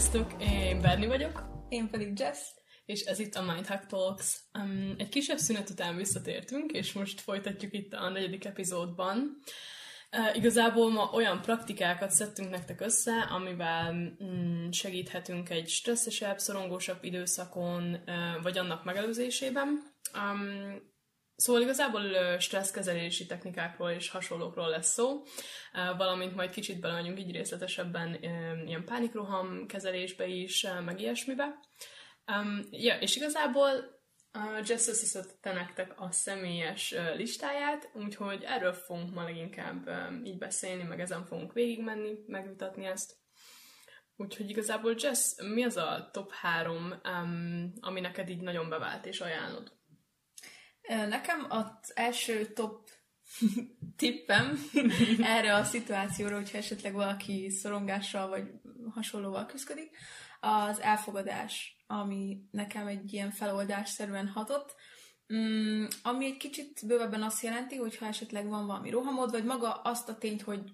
Sziasztok, 0.00 0.42
én 0.42 0.80
Berni 0.80 1.06
vagyok. 1.06 1.44
Én 1.68 1.90
pedig 1.90 2.18
Jess. 2.18 2.38
És 2.86 3.00
ez 3.00 3.18
itt 3.18 3.34
a 3.34 3.42
Mindhack 3.42 3.86
Talks. 3.86 4.36
Um, 4.58 4.94
egy 4.98 5.08
kisebb 5.08 5.38
szünet 5.38 5.70
után 5.70 5.96
visszatértünk, 5.96 6.72
és 6.72 6.92
most 6.92 7.20
folytatjuk 7.20 7.72
itt 7.72 7.92
a 7.92 8.08
negyedik 8.08 8.44
epizódban. 8.44 9.38
Uh, 10.16 10.36
igazából 10.36 10.90
ma 10.90 11.10
olyan 11.12 11.40
praktikákat 11.40 12.10
szedtünk 12.10 12.50
nektek 12.50 12.80
össze, 12.80 13.12
amivel 13.30 13.92
mm, 14.24 14.70
segíthetünk 14.70 15.50
egy 15.50 15.68
stresszesebb, 15.68 16.38
szorongósabb 16.38 17.04
időszakon, 17.04 17.82
uh, 18.06 18.42
vagy 18.42 18.58
annak 18.58 18.84
megelőzésében. 18.84 19.82
Um, 20.14 20.89
Szóval 21.40 21.62
igazából 21.62 22.38
stresszkezelési 22.38 23.26
technikákról 23.26 23.90
és 23.90 24.10
hasonlókról 24.10 24.68
lesz 24.68 24.92
szó, 24.92 25.22
valamint 25.72 26.34
majd 26.34 26.50
kicsit 26.50 26.80
belemegyünk 26.80 27.18
így 27.18 27.32
részletesebben 27.32 28.14
ilyen 28.66 28.84
pánikroham 28.84 29.66
kezelésbe 29.66 30.26
is, 30.26 30.66
meg 30.84 31.00
ilyesmibe. 31.00 31.60
Ja, 32.70 32.98
és 32.98 33.16
igazából 33.16 33.70
uh, 34.34 34.68
Jess 34.68 34.88
összeszedte 34.88 35.52
nektek 35.52 36.00
a 36.00 36.12
személyes 36.12 36.94
listáját, 37.16 37.90
úgyhogy 37.94 38.42
erről 38.42 38.72
fogunk 38.72 39.14
ma 39.14 39.22
leginkább 39.22 39.90
így 40.24 40.38
beszélni, 40.38 40.82
meg 40.82 41.00
ezen 41.00 41.24
fogunk 41.26 41.52
végigmenni, 41.52 42.18
megvitatni 42.26 42.86
ezt. 42.86 43.16
Úgyhogy 44.16 44.50
igazából 44.50 44.94
Jess, 44.98 45.34
mi 45.54 45.62
az 45.64 45.76
a 45.76 46.08
top 46.12 46.32
három, 46.32 47.00
um, 47.04 47.72
ami 47.80 48.00
neked 48.00 48.28
így 48.28 48.40
nagyon 48.40 48.68
bevált 48.68 49.06
és 49.06 49.20
ajánlod? 49.20 49.78
Nekem 50.96 51.46
az 51.48 51.92
első 51.94 52.46
top 52.46 52.90
tippem 53.96 54.58
erre 55.36 55.54
a 55.54 55.64
szituációra, 55.64 56.34
hogyha 56.34 56.58
esetleg 56.58 56.92
valaki 56.92 57.50
szorongással 57.50 58.28
vagy 58.28 58.50
hasonlóval 58.94 59.46
küzdik, 59.46 59.96
az 60.40 60.80
elfogadás, 60.80 61.76
ami 61.86 62.40
nekem 62.50 62.86
egy 62.86 63.12
ilyen 63.12 63.30
feloldásszerűen 63.30 64.28
hatott, 64.28 64.74
mm, 65.34 65.84
ami 66.02 66.24
egy 66.24 66.36
kicsit 66.36 66.80
bővebben 66.86 67.22
azt 67.22 67.42
jelenti, 67.42 67.76
hogyha 67.76 68.06
esetleg 68.06 68.48
van 68.48 68.66
valami 68.66 68.90
rohamod, 68.90 69.30
vagy 69.30 69.44
maga 69.44 69.72
azt 69.72 70.08
a 70.08 70.18
tényt, 70.18 70.42
hogy 70.42 70.72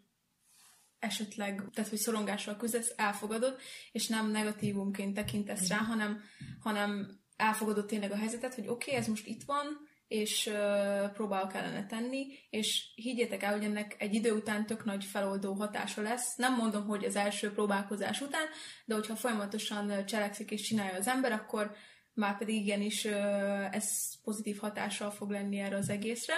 esetleg, 0.98 1.62
tehát 1.72 1.91
hogy 1.91 1.98
szorongással 1.98 2.56
küzdesz, 2.56 2.92
elfogadod, 2.96 3.56
és 3.92 4.06
nem 4.06 4.30
negatívumként 4.30 5.14
tekintesz 5.14 5.69
rá, 5.69 5.76
hanem, 5.76 6.22
hanem 6.60 7.20
elfogadod 7.36 7.86
tényleg 7.86 8.12
a 8.12 8.16
helyzetet, 8.16 8.54
hogy 8.54 8.69
oké, 8.69 8.91
okay, 8.91 9.02
ez 9.02 9.08
most 9.08 9.26
itt 9.26 9.42
van, 9.42 9.94
és 10.08 10.46
uh, 10.46 11.10
próbálok 11.10 11.54
ellene 11.54 11.86
tenni, 11.86 12.26
és 12.50 12.84
higgyétek 12.94 13.42
el, 13.42 13.52
hogy 13.52 13.64
ennek 13.64 13.96
egy 13.98 14.14
idő 14.14 14.32
után 14.32 14.66
tök 14.66 14.84
nagy 14.84 15.04
feloldó 15.04 15.52
hatása 15.52 16.02
lesz. 16.02 16.36
Nem 16.36 16.54
mondom, 16.54 16.86
hogy 16.86 17.04
az 17.04 17.16
első 17.16 17.52
próbálkozás 17.52 18.20
után, 18.20 18.46
de 18.84 18.94
hogyha 18.94 19.16
folyamatosan 19.16 20.06
cselekszik 20.06 20.50
és 20.50 20.62
csinálja 20.62 20.98
az 20.98 21.08
ember, 21.08 21.32
akkor 21.32 21.74
már 22.14 22.38
pedig 22.38 22.54
igenis 22.54 23.04
uh, 23.04 23.74
ez 23.74 23.84
pozitív 24.22 24.58
hatással 24.58 25.10
fog 25.10 25.30
lenni 25.30 25.58
erre 25.58 25.76
az 25.76 25.88
egészre. 25.88 26.34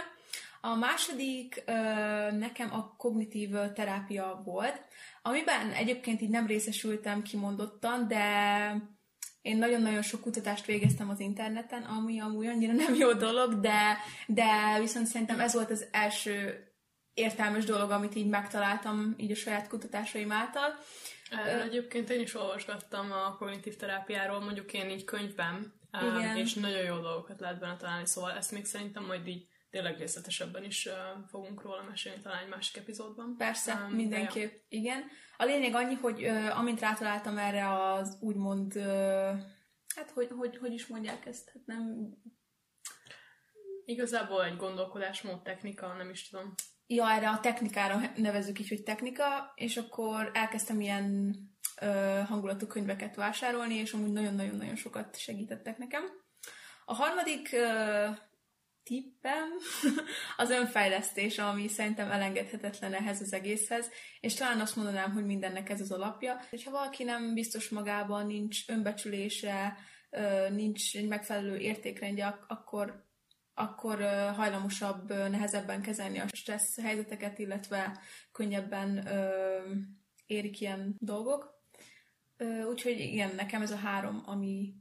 A 0.60 0.74
második 0.74 1.62
uh, 1.66 1.74
nekem 2.38 2.72
a 2.72 2.94
kognitív 2.96 3.50
terápia 3.74 4.42
volt, 4.44 4.82
amiben 5.22 5.70
egyébként 5.70 6.20
így 6.20 6.30
nem 6.30 6.46
részesültem 6.46 7.22
kimondottan, 7.22 8.08
de 8.08 8.97
én 9.48 9.56
nagyon-nagyon 9.56 10.02
sok 10.02 10.20
kutatást 10.20 10.66
végeztem 10.66 11.08
az 11.08 11.20
interneten, 11.20 11.82
ami 11.82 12.20
amúgy 12.20 12.46
annyira 12.46 12.72
nem 12.72 12.94
jó 12.94 13.12
dolog, 13.12 13.60
de, 13.60 13.96
de 14.26 14.78
viszont 14.80 15.06
szerintem 15.06 15.40
ez 15.40 15.54
volt 15.54 15.70
az 15.70 15.86
első 15.90 16.66
értelmes 17.14 17.64
dolog, 17.64 17.90
amit 17.90 18.14
így 18.14 18.28
megtaláltam 18.28 19.14
így 19.16 19.30
a 19.30 19.34
saját 19.34 19.68
kutatásaim 19.68 20.32
által. 20.32 20.78
Egyébként 21.64 22.10
én 22.10 22.20
is 22.20 22.34
olvasgattam 22.34 23.12
a 23.12 23.36
kognitív 23.36 23.76
terápiáról, 23.76 24.40
mondjuk 24.40 24.72
én 24.72 24.90
így 24.90 25.04
könyvben, 25.04 25.72
Igen. 26.02 26.36
és 26.36 26.54
nagyon 26.54 26.82
jó 26.82 26.98
dolgokat 26.98 27.40
lehet 27.40 27.58
benne 27.58 27.76
találni, 27.76 28.06
szóval 28.06 28.30
ezt 28.30 28.52
még 28.52 28.64
szerintem 28.64 29.04
majd 29.04 29.26
így 29.26 29.46
tényleg 29.70 29.98
részletesebben 29.98 30.64
is 30.64 30.86
uh, 30.86 30.92
fogunk 31.28 31.62
róla 31.62 31.82
mesélni 31.82 32.20
talán 32.20 32.42
egy 32.42 32.48
másik 32.48 32.76
epizódban. 32.76 33.34
Persze, 33.38 33.74
um, 33.74 33.94
mindenképp, 33.94 34.52
ja. 34.52 34.78
igen. 34.78 35.04
A 35.36 35.44
lényeg 35.44 35.74
annyi, 35.74 35.94
hogy 35.94 36.24
uh, 36.24 36.58
amint 36.58 36.80
rátaláltam 36.80 37.38
erre 37.38 37.92
az 37.92 38.16
úgymond, 38.20 38.76
uh, 38.76 38.84
hát 39.94 40.10
hogy, 40.14 40.28
hogy, 40.36 40.56
hogy 40.56 40.72
is 40.72 40.86
mondják 40.86 41.26
ezt, 41.26 41.50
hát 41.54 41.66
nem... 41.66 42.10
Igazából 43.84 44.44
egy 44.44 44.56
gondolkodásmód 44.56 45.42
technika, 45.42 45.94
nem 45.94 46.10
is 46.10 46.28
tudom. 46.28 46.54
Ja, 46.86 47.10
erre 47.10 47.28
a 47.28 47.40
technikára 47.40 48.00
nevezzük 48.16 48.60
így, 48.60 48.68
hogy 48.68 48.82
technika, 48.82 49.52
és 49.54 49.76
akkor 49.76 50.30
elkezdtem 50.34 50.80
ilyen 50.80 51.36
hangulatú 52.26 52.66
könyveket 52.66 53.14
vásárolni, 53.14 53.74
és 53.74 53.92
amúgy 53.92 54.12
nagyon-nagyon-nagyon 54.12 54.76
sokat 54.76 55.18
segítettek 55.18 55.78
nekem. 55.78 56.02
A 56.84 56.94
harmadik 56.94 57.56
tippem 58.88 59.48
az 60.36 60.50
önfejlesztés, 60.50 61.38
ami 61.38 61.68
szerintem 61.68 62.10
elengedhetetlen 62.10 62.94
ehhez 62.94 63.20
az 63.20 63.32
egészhez, 63.32 63.90
és 64.20 64.34
talán 64.34 64.60
azt 64.60 64.76
mondanám, 64.76 65.12
hogy 65.12 65.24
mindennek 65.24 65.68
ez 65.68 65.80
az 65.80 65.92
alapja. 65.92 66.40
Hogyha 66.50 66.70
valaki 66.70 67.04
nem 67.04 67.34
biztos 67.34 67.68
magában, 67.68 68.26
nincs 68.26 68.68
önbecsülése, 68.68 69.76
nincs 70.50 70.96
egy 70.96 71.08
megfelelő 71.08 71.56
értékrendje, 71.56 72.38
akkor 72.48 73.06
akkor 73.54 74.02
hajlamosabb 74.36 75.08
nehezebben 75.08 75.82
kezelni 75.82 76.18
a 76.18 76.26
stressz 76.32 76.80
helyzeteket, 76.80 77.38
illetve 77.38 78.00
könnyebben 78.32 79.08
érik 80.26 80.60
ilyen 80.60 80.94
dolgok. 80.98 81.62
Úgyhogy 82.68 82.98
igen, 82.98 83.34
nekem 83.34 83.62
ez 83.62 83.70
a 83.70 83.76
három, 83.76 84.22
ami 84.26 84.74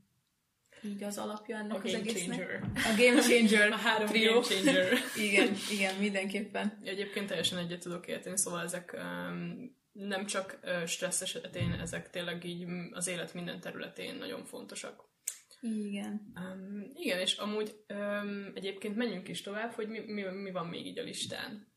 így 0.81 1.03
az 1.03 1.17
alapja 1.17 1.57
ennek 1.57 1.83
a 1.83 1.83
az 1.83 1.93
egésznek. 1.93 2.37
Changer. 2.37 2.61
A 2.75 2.95
Game 2.97 3.21
Changer. 3.21 3.71
a 3.71 3.75
három 3.75 4.07
trio. 4.07 4.31
Game 4.31 4.45
Changer. 4.45 4.93
igen, 5.27 5.53
igen, 5.71 5.95
mindenképpen. 5.95 6.79
Egyébként 6.83 7.27
teljesen 7.27 7.57
egyet 7.57 7.79
tudok 7.79 8.07
érteni, 8.07 8.37
szóval 8.37 8.63
ezek 8.63 8.97
um, 8.97 9.75
nem 9.91 10.25
csak 10.25 10.59
stressz 10.85 11.21
esetén, 11.21 11.71
ezek 11.71 12.09
tényleg 12.09 12.43
így 12.43 12.65
az 12.91 13.07
élet 13.07 13.33
minden 13.33 13.59
területén 13.59 14.15
nagyon 14.15 14.45
fontosak. 14.45 15.05
Igen. 15.61 16.33
Um, 16.35 16.91
igen, 16.93 17.19
és 17.19 17.37
amúgy 17.37 17.75
um, 17.89 18.51
egyébként 18.53 18.95
menjünk 18.95 19.27
is 19.27 19.41
tovább, 19.41 19.71
hogy 19.71 19.87
mi, 19.87 19.99
mi, 19.99 20.21
mi 20.21 20.51
van 20.51 20.67
még 20.67 20.85
így 20.85 20.99
a 20.99 21.03
listán. 21.03 21.75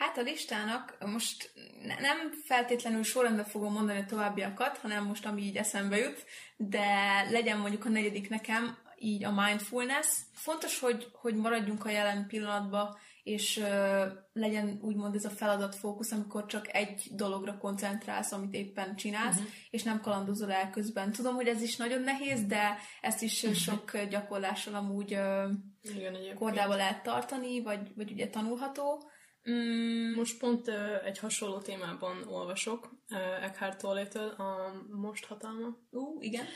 Hát 0.00 0.18
a 0.18 0.22
listának 0.22 0.96
most 1.00 1.52
nem 2.00 2.32
feltétlenül 2.44 3.02
sorrendben 3.02 3.44
fogom 3.44 3.72
mondani 3.72 3.98
a 3.98 4.04
továbbiakat, 4.04 4.76
hanem 4.78 5.04
most 5.04 5.26
ami 5.26 5.42
így 5.42 5.56
eszembe 5.56 5.96
jut, 5.96 6.24
de 6.56 6.86
legyen 7.30 7.58
mondjuk 7.58 7.84
a 7.84 7.88
negyedik 7.88 8.28
nekem, 8.28 8.76
így 8.98 9.24
a 9.24 9.32
mindfulness. 9.32 10.06
Fontos, 10.32 10.78
hogy, 10.78 11.08
hogy 11.12 11.34
maradjunk 11.34 11.84
a 11.84 11.90
jelen 11.90 12.26
pillanatban, 12.26 12.96
és 13.22 13.56
uh, 13.56 14.02
legyen 14.32 14.78
úgymond 14.82 15.14
ez 15.14 15.24
a 15.24 15.30
feladatfókusz, 15.30 16.12
amikor 16.12 16.46
csak 16.46 16.74
egy 16.74 17.02
dologra 17.10 17.58
koncentrálsz, 17.58 18.32
amit 18.32 18.54
éppen 18.54 18.96
csinálsz, 18.96 19.36
uh-huh. 19.36 19.52
és 19.70 19.82
nem 19.82 20.00
kalandozol 20.00 20.52
el 20.52 20.70
közben. 20.70 21.12
Tudom, 21.12 21.34
hogy 21.34 21.46
ez 21.46 21.62
is 21.62 21.76
nagyon 21.76 22.02
nehéz, 22.02 22.46
de 22.46 22.78
ezt 23.00 23.22
is 23.22 23.42
uh-huh. 23.42 23.58
sok 23.58 24.02
gyakorlással 24.02 24.74
amúgy 24.74 25.14
uh, 25.14 25.50
Igen, 25.82 26.34
kordával 26.34 26.76
lehet 26.76 27.02
tartani, 27.02 27.62
vagy, 27.62 27.94
vagy 27.96 28.10
ugye 28.10 28.28
tanulható. 28.28 29.10
Mm, 29.50 30.14
most 30.14 30.38
pont 30.38 30.68
uh, 30.68 31.06
egy 31.06 31.18
hasonló 31.18 31.58
témában 31.58 32.22
olvasok, 32.28 32.90
uh, 33.10 33.44
Eckhart 33.44 33.78
Tolle-től, 33.78 34.28
a 34.28 34.72
Most 34.88 35.24
hatalma. 35.24 35.76
uh, 35.90 36.16
igen 36.20 36.46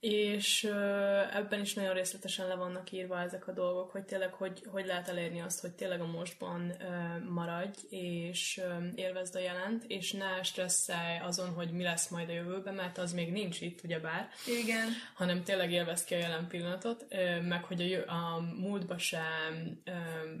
és 0.00 0.64
ebben 1.32 1.60
is 1.60 1.74
nagyon 1.74 1.94
részletesen 1.94 2.48
le 2.48 2.54
vannak 2.54 2.92
írva 2.92 3.20
ezek 3.20 3.48
a 3.48 3.52
dolgok, 3.52 3.90
hogy 3.90 4.04
tényleg 4.04 4.32
hogy, 4.32 4.62
hogy 4.66 4.86
lehet 4.86 5.08
elérni 5.08 5.40
azt, 5.40 5.60
hogy 5.60 5.72
tényleg 5.72 6.00
a 6.00 6.06
mostban 6.06 6.72
maradj, 7.28 7.78
és 7.88 8.60
élvezd 8.94 9.36
a 9.36 9.38
jelent, 9.38 9.84
és 9.86 10.12
ne 10.12 10.42
stresszelj 10.42 11.18
azon, 11.18 11.48
hogy 11.48 11.70
mi 11.70 11.82
lesz 11.82 12.08
majd 12.08 12.28
a 12.28 12.32
jövőben, 12.32 12.74
mert 12.74 12.98
az 12.98 13.12
még 13.12 13.32
nincs 13.32 13.60
itt, 13.60 13.84
ugyebár. 13.84 14.28
Igen. 14.62 14.88
Hanem 15.14 15.42
tényleg 15.42 15.72
élvezd 15.72 16.04
ki 16.04 16.14
a 16.14 16.18
jelen 16.18 16.46
pillanatot, 16.48 17.06
meg 17.48 17.64
hogy 17.64 18.04
a, 18.06 18.12
a 18.12 18.40
múltba 18.40 18.98
sem 18.98 19.82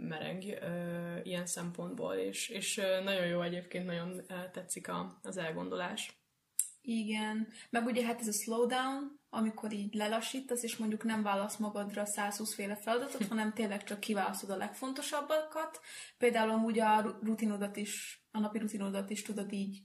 mereng 0.08 0.42
ilyen 1.22 1.46
szempontból, 1.46 2.14
és, 2.14 2.48
és 2.48 2.80
nagyon 3.04 3.26
jó 3.26 3.40
egyébként, 3.42 3.86
nagyon 3.86 4.22
tetszik 4.52 4.88
a, 4.88 5.18
az 5.22 5.36
elgondolás. 5.36 6.19
Igen. 6.82 7.48
Meg 7.70 7.86
ugye 7.86 8.04
hát 8.04 8.20
ez 8.20 8.28
a 8.28 8.32
slowdown, 8.32 9.20
amikor 9.28 9.72
így 9.72 9.94
lelassítasz, 9.94 10.62
és 10.62 10.76
mondjuk 10.76 11.04
nem 11.04 11.22
válasz 11.22 11.56
magadra 11.56 12.06
120 12.06 12.54
féle 12.54 12.76
feladatot, 12.76 13.26
hanem 13.32 13.52
tényleg 13.52 13.84
csak 13.84 14.00
kiválasztod 14.00 14.50
a 14.50 14.56
legfontosabbakat. 14.56 15.80
Például 16.18 16.50
amúgy 16.50 16.78
a 16.78 17.18
rutinodat 17.22 17.76
is, 17.76 18.24
a 18.30 18.38
napi 18.38 18.58
rutinodat 18.58 19.10
is 19.10 19.22
tudod 19.22 19.52
így 19.52 19.82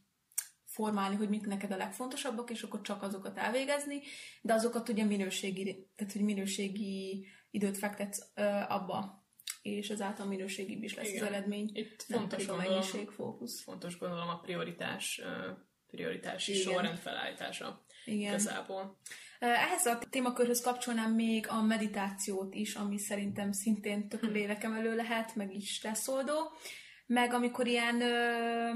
formálni, 0.65 1.15
hogy 1.15 1.29
mik 1.29 1.45
neked 1.45 1.71
a 1.71 1.77
legfontosabbak, 1.77 2.49
és 2.49 2.63
akkor 2.63 2.81
csak 2.81 3.01
azokat 3.01 3.37
elvégezni, 3.37 4.01
de 4.41 4.53
azokat 4.53 4.89
ugye 4.89 5.03
minőségi, 5.03 5.89
tehát 5.95 6.13
hogy 6.13 6.21
minőségi 6.21 7.25
időt 7.51 7.77
fektetsz 7.77 8.31
ö, 8.33 8.43
abba, 8.67 9.25
és 9.61 9.89
ezáltal 9.89 10.25
minőségi 10.25 10.83
is 10.83 10.95
lesz 10.95 11.09
Igen. 11.09 11.23
az 11.23 11.31
eredmény. 11.31 11.69
Itt 11.73 12.01
fontos, 12.01 12.47
a 12.47 12.55
mennyiség, 12.55 13.09
fókusz. 13.09 13.63
Fontos 13.63 13.97
gondolom 13.97 14.29
a 14.29 14.39
prioritás 14.39 15.21
prioritási 15.95 16.51
Igen. 16.51 16.73
sorrend 16.73 16.97
felállítása 16.97 17.85
Igen. 18.05 18.19
igazából. 18.19 18.99
Ehhez 19.39 19.85
a 19.85 19.99
témakörhöz 20.09 20.61
kapcsolnám 20.61 21.13
még 21.13 21.47
a 21.49 21.61
meditációt 21.61 22.55
is, 22.55 22.75
ami 22.75 22.97
szerintem 22.97 23.51
szintén 23.51 24.09
tök 24.09 24.21
lélekemelő 24.21 24.95
lehet, 24.95 25.35
meg 25.35 25.53
is 25.53 25.73
stresszoldó. 25.73 26.51
Meg 27.05 27.33
amikor 27.33 27.67
ilyen 27.67 28.01
ö, 28.01 28.69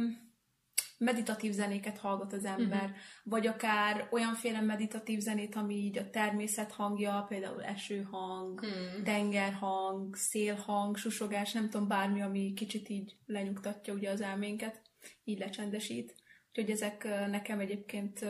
meditatív 0.98 1.51
zenéket 1.51 1.98
hallgat 1.98 2.33
az 2.33 2.45
ember, 2.45 2.83
uh-huh. 2.83 2.98
vagy 3.24 3.48
akár 3.48 4.07
olyanféle 4.12 4.62
meditatív 4.62 5.19
zenét, 5.19 5.56
ami 5.56 5.75
így 5.75 5.98
a 5.98 6.10
természet 6.10 6.72
hangja, 6.72 7.25
például 7.27 7.63
esőhang, 7.63 8.60
Hmm. 8.60 9.04
tengerhang, 9.04 10.15
szélhang, 10.15 10.98
susogás, 10.98 11.51
nem 11.51 11.69
tudom, 11.69 11.88
bármi, 11.88 12.22
ami 12.22 12.54
kicsit 12.54 12.89
így 12.89 13.15
lenyugtatja 13.25 13.94
ugye 13.94 14.10
az 14.10 14.22
elménket, 14.22 14.81
így 15.24 15.39
lecsendesít. 15.39 16.15
Úgyhogy 16.50 16.69
ezek 16.69 17.04
nekem 17.30 17.60
egyébként 17.60 18.25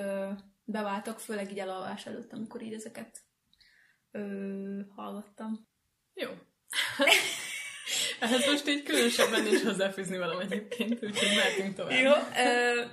beváltak, 0.63 1.19
főleg 1.19 1.51
így 1.51 1.60
elalvás 1.60 2.06
előtt, 2.06 2.33
amikor 2.33 2.62
így 2.62 2.74
ezeket 2.74 3.21
ö, 4.12 4.80
hallgattam. 4.95 5.68
Jó. 6.13 6.30
Ehhez 8.19 8.45
most 8.45 8.68
így 8.68 8.83
különösebben 8.83 9.44
nincs 9.44 9.63
hozzáfűzni 9.63 10.18
valam 10.18 10.39
egyébként, 10.39 11.04
úgyhogy 11.04 11.36
mehetünk 11.36 11.75
tovább. 11.75 12.00
Jó, 12.00 12.12
ö, 12.45 12.86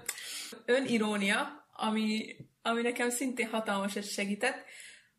önirónia, 0.65 1.69
ami, 1.73 2.37
ami 2.63 2.83
nekem 2.83 3.11
szintén 3.11 3.49
hatalmasat 3.49 4.11
segített. 4.11 4.65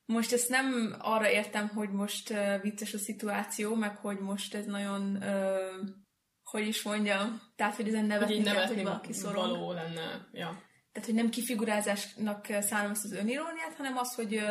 Most 0.05 0.33
ezt 0.33 0.49
nem 0.49 0.95
arra 0.99 1.31
értem, 1.31 1.67
hogy 1.67 1.89
most 1.89 2.33
vicces 2.61 2.93
a 2.93 2.97
szituáció, 2.97 3.75
meg 3.75 3.97
hogy 3.97 4.19
most 4.19 4.55
ez 4.55 4.65
nagyon, 4.65 5.21
ö, 5.21 5.71
hogy 6.51 6.67
is 6.67 6.83
mondjam, 6.83 7.41
tehát, 7.55 7.75
hogy 7.75 7.87
ezen 7.87 7.99
Hogy 7.99 8.09
nevetni 8.09 8.43
kell, 8.43 8.53
hogy 8.53 8.53
nevetni 8.53 8.83
valaki 8.83 9.13
szorong. 9.13 9.49
való 9.49 9.71
lenne. 9.71 10.27
Ja. 10.31 10.61
Tehát, 10.91 11.05
hogy 11.05 11.13
nem 11.13 11.29
kifigurázásnak 11.29 12.45
szállom 12.59 12.91
ezt 12.91 13.03
az 13.03 13.11
öniróniát, 13.11 13.75
hanem 13.77 13.97
az, 13.97 14.15
hogy, 14.15 14.41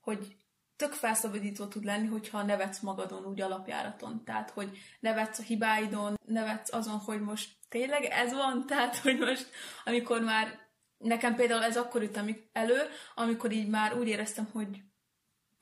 hogy 0.00 0.36
tök 0.76 0.92
felszabadító 0.92 1.66
tud 1.66 1.84
lenni, 1.84 2.06
hogyha 2.06 2.42
nevetsz 2.42 2.80
magadon 2.80 3.24
úgy 3.24 3.40
alapjáraton. 3.40 4.24
Tehát, 4.24 4.50
hogy 4.50 4.78
nevetsz 5.00 5.38
a 5.38 5.42
hibáidon, 5.42 6.14
nevetsz 6.24 6.72
azon, 6.72 6.98
hogy 6.98 7.20
most 7.20 7.56
tényleg 7.68 8.04
ez 8.04 8.32
van, 8.32 8.64
tehát, 8.66 8.96
hogy 8.96 9.18
most, 9.18 9.50
amikor 9.84 10.20
már 10.20 10.58
nekem 10.98 11.34
például 11.34 11.62
ez 11.62 11.76
akkor 11.76 12.02
jut 12.02 12.20
elő, 12.52 12.80
amikor 13.14 13.52
így 13.52 13.68
már 13.68 13.98
úgy 13.98 14.08
éreztem, 14.08 14.48
hogy 14.52 14.82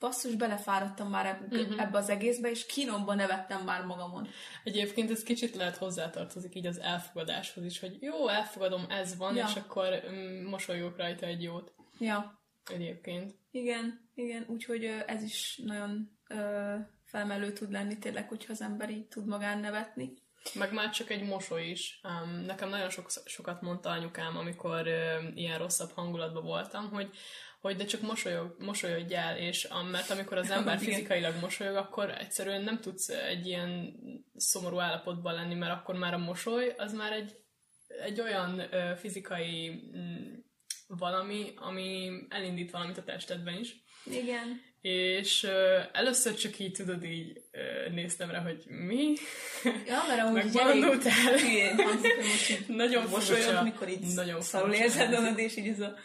basszus, 0.03 0.35
belefáradtam 0.35 1.09
már 1.09 1.39
Mhm. 1.49 1.79
ebbe 1.79 1.97
az 1.97 2.09
egészbe, 2.09 2.49
és 2.49 2.65
kínomba 2.65 3.13
nevettem 3.13 3.63
már 3.63 3.85
magamon. 3.85 4.27
Egyébként 4.63 5.11
ez 5.11 5.23
kicsit 5.23 5.55
lehet 5.55 5.77
hozzátartozik 5.77 6.55
így 6.55 6.65
az 6.65 6.79
elfogadáshoz 6.79 7.63
is, 7.63 7.79
hogy 7.79 7.97
jó, 8.01 8.27
elfogadom, 8.27 8.85
ez 8.89 9.17
van, 9.17 9.35
Ja. 9.35 9.45
és 9.47 9.55
akkor 9.55 10.03
mm, 10.11 10.45
mosolyogok 10.45 10.97
rajta 10.97 11.25
egy 11.25 11.43
jót. 11.43 11.73
Ja, 11.99 12.41
Egyébként. 12.73 13.35
igen, 13.51 14.09
igen, 14.15 14.45
úgyhogy 14.47 14.83
ez 15.07 15.23
is 15.23 15.59
nagyon 15.63 16.09
ö, 16.27 16.75
felemelő 17.05 17.51
tud 17.53 17.71
lenni 17.71 17.97
tényleg, 17.97 18.27
hogyha 18.29 18.51
az 18.51 18.61
ember 18.61 18.89
így 18.89 19.07
tud 19.07 19.25
magán 19.27 19.59
nevetni. 19.59 20.13
Meg 20.53 20.73
már 20.73 20.89
csak 20.89 21.09
egy 21.09 21.23
mosoly 21.23 21.63
is. 21.69 21.99
Um, 22.03 22.29
nekem 22.45 22.69
nagyon 22.69 22.89
sok, 22.89 23.09
sokat 23.25 23.61
mondta 23.61 23.89
anyukám, 23.89 24.37
amikor 24.37 24.87
uh, 24.87 25.37
ilyen 25.37 25.57
rosszabb 25.57 25.91
hangulatban 25.91 26.43
voltam, 26.43 26.89
hogy 26.89 27.09
hogy 27.63 27.75
de 27.75 27.85
csak 27.85 28.01
mosolyog, 28.01 28.55
mosolyodj 28.59 29.13
el, 29.13 29.37
és 29.37 29.67
mert 29.91 30.09
amikor 30.09 30.37
az 30.37 30.49
ember 30.49 30.77
fizikailag 30.79 31.35
mosolyog, 31.41 31.75
akkor 31.75 32.09
egyszerűen 32.09 32.63
nem 32.63 32.79
tudsz 32.79 33.09
egy 33.09 33.45
ilyen 33.45 33.93
szomorú 34.35 34.79
állapotban 34.79 35.33
lenni, 35.33 35.53
mert 35.53 35.79
akkor 35.79 35.95
már 35.95 36.13
a 36.13 36.17
mosoly 36.17 36.73
az 36.77 36.93
már 36.93 37.11
egy, 37.11 37.35
egy 37.87 38.21
olyan 38.21 38.59
ö, 38.59 38.93
fizikai 38.95 39.69
mm, 39.69 40.33
valami, 40.87 41.53
ami 41.55 42.11
elindít 42.29 42.71
valamit 42.71 42.97
a 42.97 43.03
testedben 43.03 43.59
is. 43.59 43.75
Igen. 44.05 44.61
És 44.83 45.43
ö, 45.43 45.79
először 45.91 46.35
csak 46.35 46.59
így 46.59 46.71
tudod, 46.71 47.03
így 47.03 47.41
ö, 47.51 47.89
néztem 47.89 48.29
rá, 48.31 48.39
hogy 48.39 48.63
mi? 48.67 49.13
Ja, 49.63 50.03
mert 50.07 50.21
amúgy 50.21 50.43
Megbolondultál? 50.43 51.33
Nagyon 52.67 53.07
furcsa. 53.07 53.63
mikor 53.63 53.89
így 53.89 54.13
Nagyon 54.15 54.41
szarul 54.41 54.73
érzed 54.73 55.11
magad, 55.11 55.39
és 55.39 55.57
így 55.57 55.67
ez 55.67 55.79
a... 55.79 55.95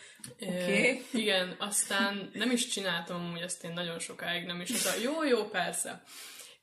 Ö, 0.40 0.46
Oké. 0.46 1.02
Igen, 1.12 1.56
aztán 1.58 2.30
nem 2.32 2.50
is 2.50 2.66
csináltam 2.66 3.32
úgy 3.34 3.40
ezt 3.40 3.64
én 3.64 3.72
nagyon 3.72 3.98
sokáig, 3.98 4.46
nem 4.46 4.60
is. 4.60 4.70
Az 4.70 4.86
a 4.96 5.00
jó, 5.02 5.24
jó, 5.24 5.44
persze. 5.44 6.02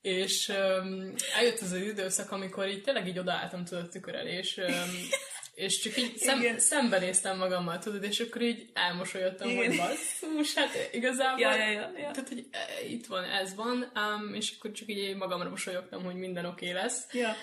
És 0.01 0.49
um, 0.49 1.13
eljött 1.37 1.59
az 1.59 1.71
az 1.71 1.81
időszak, 1.81 2.31
amikor 2.31 2.67
így 2.67 2.81
tényleg 2.81 3.07
így 3.07 3.19
odaálltam 3.19 3.65
tudod 3.65 3.89
tükör 3.89 4.15
elé, 4.15 4.37
és, 4.37 4.57
um, 4.57 5.07
és 5.55 5.79
csak 5.79 5.97
így 5.97 6.17
szem, 6.17 6.39
Igen. 6.39 6.59
szembenéztem 6.59 7.37
magammal, 7.37 7.79
tudod, 7.79 8.03
és 8.03 8.19
akkor 8.19 8.41
így 8.41 8.69
elmosolyodtam, 8.73 9.49
Igen. 9.49 9.65
hogy 9.65 9.77
basszus, 9.77 10.53
hát 10.53 10.89
igazából 10.91 11.39
Ja, 11.39 11.55
ja, 11.55 11.69
ja, 11.71 11.91
ja. 11.97 12.11
tehát, 12.11 12.27
hogy 12.27 12.47
e, 12.51 12.85
itt 12.87 13.05
van, 13.05 13.23
ez 13.23 13.55
van, 13.55 13.91
um, 13.95 14.33
és 14.33 14.55
akkor 14.57 14.71
csak 14.71 14.89
így 14.89 15.15
magamra 15.15 15.49
mosolyogtam, 15.49 16.03
hogy 16.03 16.15
minden 16.15 16.45
oké 16.45 16.69
okay 16.69 16.81
lesz. 16.81 17.07
Ja, 17.13 17.35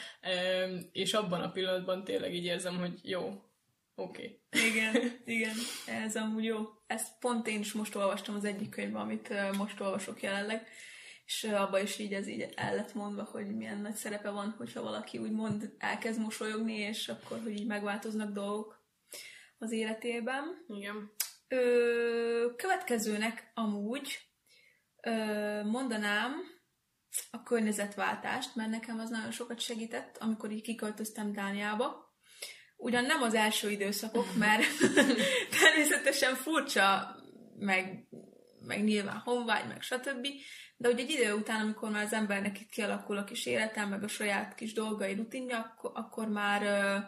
Um, 0.67 0.89
és 0.93 1.13
abban 1.13 1.41
a 1.41 1.51
pillanatban 1.51 2.05
tényleg 2.05 2.35
így 2.35 2.45
érzem, 2.45 2.79
hogy 2.79 2.99
jó, 3.03 3.43
oké. 3.95 4.41
Okay. 4.51 4.69
igen, 4.69 4.95
igen, 5.37 5.55
ez 5.87 6.17
amúgy 6.17 6.45
jó. 6.45 6.59
Ezt 6.87 7.09
pont 7.21 7.47
én 7.47 7.61
is 7.61 7.73
most 7.73 7.95
olvastam 7.95 8.35
az 8.35 8.45
egyik 8.45 8.69
könyvben, 8.69 9.03
amit 9.03 9.57
most 9.57 9.81
olvasok 9.81 10.23
jelenleg, 10.23 10.67
és 11.33 11.45
ö, 11.45 11.55
abban 11.55 11.83
is 11.83 11.99
így 11.99 12.13
ez 12.13 12.27
így 12.27 12.49
el 12.55 12.75
lett 12.75 12.95
mondva, 12.95 13.25
hogy 13.25 13.57
milyen 13.57 13.81
nagy 13.81 13.95
szerepe 13.95 14.31
van, 14.31 14.55
hogyha 14.59 14.83
valaki 14.83 15.19
úgymond 15.19 15.75
elkezd 15.79 16.21
mosolyogni, 16.21 16.75
és 16.75 17.09
akkor, 17.09 17.41
hogy 17.43 17.59
így 17.59 17.67
megváltoznak 17.67 18.33
dolgok 18.33 18.85
az 19.59 19.73
életében. 19.73 20.65
Igen. 20.69 21.13
Ö, 21.49 22.47
következőnek 22.57 23.51
amúgy 23.55 24.19
ö, 25.03 25.11
mondanám 25.65 26.33
a 27.31 27.43
környezetváltást, 27.43 28.55
mert 28.55 28.71
nekem 28.71 28.99
az 28.99 29.11
nagyon 29.11 29.31
sokat 29.31 29.61
segített, 29.61 30.17
amikor 30.19 30.51
így 30.51 30.63
kiköltöztem 30.63 31.33
Dániába. 31.33 32.15
Ugyan 32.77 33.05
nem 33.05 33.23
az 33.23 33.35
első 33.35 33.71
időszakok, 33.71 34.35
mert 34.39 34.65
természetesen 35.61 36.35
furcsa, 36.35 37.17
meg, 37.57 38.07
meg 38.67 38.85
nyilván 38.85 39.17
honvágy, 39.17 39.67
meg 39.69 39.83
stb. 39.83 40.27
De 40.77 40.89
ugye 40.89 41.03
egy 41.03 41.11
idő 41.11 41.33
után, 41.33 41.61
amikor 41.61 41.91
már 41.91 42.05
az 42.05 42.13
embernek 42.13 42.61
itt 42.61 42.71
kialakul 42.71 43.17
a 43.17 43.25
kis 43.25 43.47
életem, 43.47 43.89
meg 43.89 44.03
a 44.03 44.09
saját 44.09 44.55
kis 44.55 44.73
dolgai, 44.73 45.15
rutinja, 45.15 45.59
akkor, 45.59 45.91
akkor 45.95 46.29
már 46.29 46.63
ö, 46.63 46.99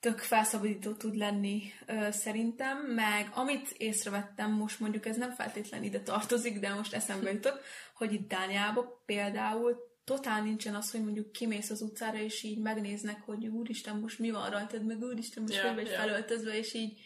tök 0.00 0.18
felszabadító 0.18 0.92
tud 0.92 1.16
lenni 1.16 1.62
ö, 1.86 2.08
szerintem, 2.10 2.78
meg 2.78 3.30
amit 3.34 3.70
észrevettem, 3.76 4.50
most 4.52 4.80
mondjuk 4.80 5.06
ez 5.06 5.16
nem 5.16 5.34
feltétlen 5.34 5.82
ide 5.82 6.00
tartozik, 6.00 6.58
de 6.58 6.74
most 6.74 6.94
eszembe 6.94 7.32
jutott, 7.32 7.64
hogy 7.94 8.12
itt 8.12 8.28
Dániában 8.28 8.86
például 9.06 9.76
totál 10.04 10.42
nincsen 10.42 10.74
az, 10.74 10.90
hogy 10.90 11.02
mondjuk 11.02 11.32
kimész 11.32 11.70
az 11.70 11.80
utcára, 11.80 12.18
és 12.18 12.42
így 12.42 12.58
megnéznek, 12.58 13.20
hogy 13.20 13.46
úristen, 13.46 13.96
most 13.96 14.18
mi 14.18 14.30
van 14.30 14.50
rajtad, 14.50 14.84
meg 14.84 15.02
úristen, 15.02 15.42
most 15.42 15.58
hogy 15.58 15.74
vagy 15.74 15.86
ja. 15.86 15.98
felöltözve, 15.98 16.58
és 16.58 16.74
így 16.74 17.00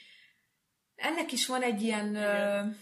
ennek 0.95 1.33
is 1.33 1.47
van 1.47 1.63
egy 1.63 1.83
ilyen 1.83 2.09
Igen. 2.09 2.77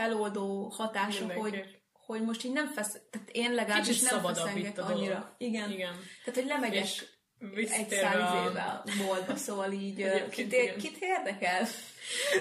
Feloldó 0.00 0.68
hatása, 0.68 1.26
Mindenképp. 1.26 1.42
hogy, 1.62 1.80
hogy 1.92 2.22
most 2.22 2.44
így 2.44 2.52
nem 2.52 2.66
fesz, 2.66 3.00
tehát 3.10 3.30
én 3.32 3.54
legalábbis 3.54 3.88
Kicsit 3.88 4.10
nem 4.10 4.20
feszengek 4.20 4.74
dolog. 4.74 4.90
annyira. 4.90 5.34
Igen. 5.38 5.70
Igen. 5.70 5.94
Tehát, 6.24 6.40
hogy 6.40 6.46
lemegyek 6.46 6.84
És 6.84 7.06
egy 7.70 7.92
évvel 7.92 8.84
boltba, 9.06 9.36
szóval 9.36 9.72
így 9.72 10.28
kit, 10.30 10.52
igen. 10.52 10.78
kit 10.78 10.96
érdekel? 11.00 11.66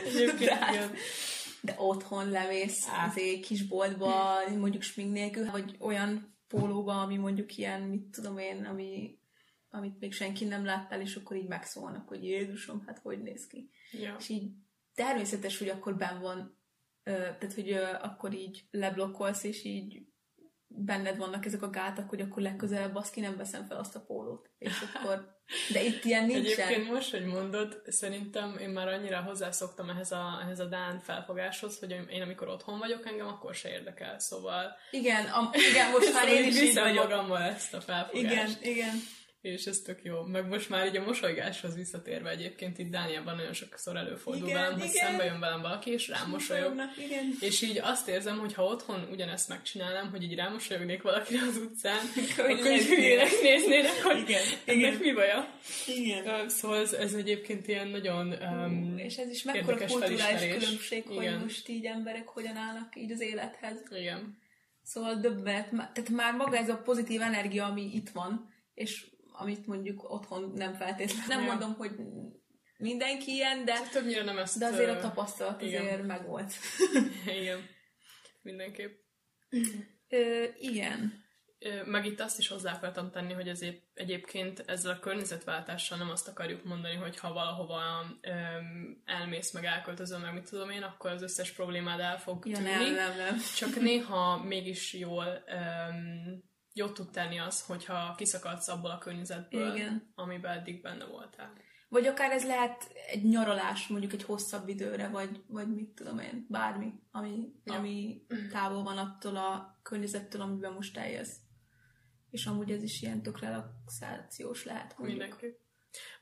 Egyébként. 0.05 0.97
De 1.61 1.75
otthon 1.77 2.29
lemész 2.29 2.87
Á. 2.87 3.07
azért 3.07 3.45
kis 3.45 3.67
boltba, 3.67 4.39
mondjuk 4.57 4.81
smink 4.81 5.11
nélkül, 5.11 5.51
vagy 5.51 5.75
olyan 5.79 6.35
pólóba, 6.47 7.01
ami 7.01 7.17
mondjuk 7.17 7.57
ilyen, 7.57 7.81
mit 7.81 8.01
tudom 8.01 8.37
én, 8.37 8.65
ami, 8.65 9.17
amit 9.69 9.99
még 9.99 10.13
senki 10.13 10.45
nem 10.45 10.65
láttál, 10.65 11.01
és 11.01 11.15
akkor 11.15 11.37
így 11.37 11.47
megszólnak, 11.47 12.07
hogy 12.07 12.23
Jézusom, 12.23 12.83
hát 12.85 12.99
hogy 12.99 13.21
néz 13.21 13.47
ki. 13.47 13.69
Ja. 13.91 14.15
És 14.19 14.29
így 14.29 14.51
természetes, 14.95 15.57
hogy 15.57 15.69
akkor 15.69 15.95
ben 15.95 16.19
van, 16.19 16.58
tehát 17.13 17.53
hogy 17.53 17.71
akkor 18.01 18.33
így 18.33 18.63
leblokkolsz, 18.71 19.43
és 19.43 19.63
így 19.63 20.01
benned 20.67 21.17
vannak 21.17 21.45
ezek 21.45 21.61
a 21.61 21.69
gátak, 21.69 22.09
hogy 22.09 22.21
akkor 22.21 22.41
legközelebb 22.41 22.95
azt 22.95 23.13
ki 23.13 23.19
nem 23.19 23.37
veszem 23.37 23.65
fel 23.65 23.77
azt 23.77 23.95
a 23.95 24.03
pólót. 24.07 24.49
És 24.57 24.73
akkor, 24.93 25.37
de 25.71 25.83
itt 25.83 26.03
ilyen 26.03 26.25
nincsen. 26.25 26.67
Egyébként 26.67 26.91
most, 26.91 27.11
hogy 27.11 27.25
mondod, 27.25 27.81
szerintem 27.85 28.57
én 28.57 28.69
már 28.69 28.87
annyira 28.87 29.21
hozzászoktam 29.21 29.89
ehhez 29.89 30.11
a, 30.11 30.39
ehhez 30.43 30.59
a 30.59 30.65
Dán 30.65 30.99
felfogáshoz, 30.99 31.79
hogy 31.79 31.91
én 32.09 32.21
amikor 32.21 32.47
otthon 32.47 32.79
vagyok, 32.79 33.07
engem 33.07 33.27
akkor 33.27 33.55
se 33.55 33.69
érdekel, 33.69 34.19
szóval... 34.19 34.75
Igen, 34.91 35.25
am, 35.25 35.49
igen, 35.71 35.91
most 35.91 36.13
már 36.17 36.27
én 36.27 36.47
is 36.47 36.61
így 36.61 36.73
vagyok. 36.73 37.09
magammal 37.09 37.41
ezt 37.41 37.73
a 37.73 37.81
felfogást. 37.81 38.61
Igen, 38.61 38.73
igen. 38.75 38.95
És 39.41 39.65
ez 39.65 39.79
tök 39.79 40.03
jó. 40.03 40.21
Meg 40.21 40.47
most 40.47 40.69
már 40.69 40.87
így 40.87 40.97
a 40.97 41.03
mosolygáshoz 41.03 41.75
visszatérve 41.75 42.29
egyébként 42.29 42.77
itt 42.77 42.91
Dániában 42.91 43.35
nagyon 43.35 43.53
sokszor 43.53 43.95
előfordul 43.95 44.47
Igen, 44.47 44.61
velem, 44.61 44.79
hogy 44.79 44.89
szembe 44.89 45.23
jön 45.23 45.39
velem 45.39 45.61
valaki, 45.61 45.91
és 45.91 46.07
rám 46.07 46.29
mosolyog. 46.29 46.73
Igen. 46.97 47.33
És 47.39 47.61
így 47.61 47.77
azt 47.77 48.07
érzem, 48.07 48.37
hogy 48.37 48.53
ha 48.53 48.63
otthon 48.63 49.07
ugyanezt 49.11 49.49
megcsinálnám, 49.49 50.09
hogy 50.09 50.23
így 50.23 50.35
rámosolyognék 50.35 51.01
valakire 51.01 51.41
az 51.49 51.57
utcán, 51.57 51.99
Akkor 52.37 52.71
így 52.71 52.85
hülyének 52.85 53.41
néznének, 53.41 54.01
hogy 54.03 54.19
Igen, 54.19 54.41
ennek 54.65 54.77
igen. 54.77 54.95
mi 54.95 55.13
baja. 55.13 55.53
Igen. 55.87 56.49
Szóval 56.49 56.77
ez, 56.77 56.93
ez 56.93 57.13
egyébként 57.13 57.67
ilyen 57.67 57.87
nagyon 57.87 58.33
um, 58.41 58.97
És 58.97 59.17
ez 59.17 59.29
is 59.29 59.43
mekkora 59.43 59.77
kulturális 59.77 60.21
felismerés. 60.21 60.63
különbség, 60.63 61.07
hogy 61.07 61.15
Igen. 61.15 61.39
most 61.39 61.67
így 61.67 61.85
emberek 61.85 62.27
hogyan 62.27 62.55
állnak 62.55 62.95
így 62.95 63.11
az 63.11 63.21
élethez. 63.21 63.83
Igen. 63.89 64.37
Szóval 64.83 65.15
döbbenet. 65.15 65.69
Tehát 65.69 66.09
már 66.09 66.33
maga 66.33 66.57
ez 66.57 66.69
a 66.69 66.77
pozitív 66.77 67.21
energia, 67.21 67.65
ami 67.65 67.91
itt 67.93 68.09
van, 68.09 68.57
és 68.73 69.05
amit 69.39 69.65
mondjuk 69.67 70.11
otthon 70.11 70.51
nem 70.55 70.73
feltétlenül. 70.73 71.27
Nem 71.27 71.41
Ja. 71.43 71.47
mondom, 71.47 71.73
hogy 71.73 71.91
mindenki 72.77 73.31
ilyen, 73.31 73.65
de, 73.65 73.73
Többnyire 73.91 74.23
nem 74.23 74.37
ezt... 74.37 74.59
de 74.59 74.65
azért 74.65 74.89
a 74.89 74.99
tapasztalat 74.99 75.61
igen. 75.61 75.85
azért 75.85 76.05
megvolt. 76.05 76.53
Igen. 77.41 77.59
Mindenképp. 78.41 78.91
Ö, 80.09 80.43
igen. 80.59 81.27
Meg 81.85 82.05
itt 82.05 82.19
azt 82.19 82.39
is 82.39 82.47
hozzá 82.47 82.73
akartam 82.73 83.11
tenni, 83.11 83.33
hogy 83.33 83.47
ezért 83.47 83.83
egyébként 83.93 84.63
ezzel 84.65 84.91
a 84.91 84.99
környezetváltással 84.99 85.97
nem 85.97 86.09
azt 86.09 86.27
akarjuk 86.27 86.63
mondani, 86.63 86.95
hogy 86.95 87.17
ha 87.17 87.33
valahova 87.33 87.81
öm, 88.21 89.01
elmész, 89.05 89.51
meg 89.51 89.65
elköltözöl, 89.65 90.19
meg 90.19 90.33
mit 90.33 90.49
tudom 90.49 90.69
én, 90.69 90.81
akkor 90.81 91.09
az 91.11 91.21
összes 91.21 91.51
problémád 91.51 91.99
el 91.99 92.19
fog 92.19 92.47
Ja, 92.47 92.55
tűnni. 92.55 92.69
nem, 92.69 92.93
nem, 92.93 93.17
nem. 93.17 93.37
Csak 93.55 93.75
néha 93.75 94.43
mégis 94.43 94.93
jól, 94.93 95.43
öm, 95.47 96.43
jót 96.79 96.93
tud 96.93 97.11
tenni 97.11 97.39
az, 97.39 97.61
hogyha 97.65 98.15
kiszakadsz 98.17 98.67
abból 98.67 98.91
a 98.91 98.97
környezetből, 98.97 99.75
Igen. 99.75 100.11
amiben 100.15 100.57
eddig 100.57 100.81
benne 100.81 101.05
voltál. 101.05 101.53
Vagy 101.89 102.07
akár 102.07 102.31
ez 102.31 102.45
lehet 102.45 102.91
egy 103.07 103.23
nyaralás, 103.23 103.87
mondjuk 103.87 104.13
egy 104.13 104.23
hosszabb 104.23 104.67
időre, 104.67 105.07
vagy, 105.07 105.43
vagy 105.47 105.75
mit 105.75 105.89
tudom 105.89 106.19
én, 106.19 106.45
bármi, 106.49 106.93
ami, 107.11 107.51
Ja. 107.63 107.73
ami 107.73 108.21
távol 108.51 108.83
van 108.83 108.97
attól 108.97 109.35
a 109.35 109.79
környezettől, 109.83 110.41
amiben 110.41 110.73
most 110.73 110.97
eljössz. 110.97 111.35
És 112.31 112.45
amúgy 112.45 112.71
ez 112.71 112.83
is 112.83 113.01
ilyen 113.01 113.21
tök 113.21 113.39
relaxációs 113.39 114.63
lehet. 114.65 114.97
mondjuk. 114.97 115.19
Mindenképp. 115.19 115.59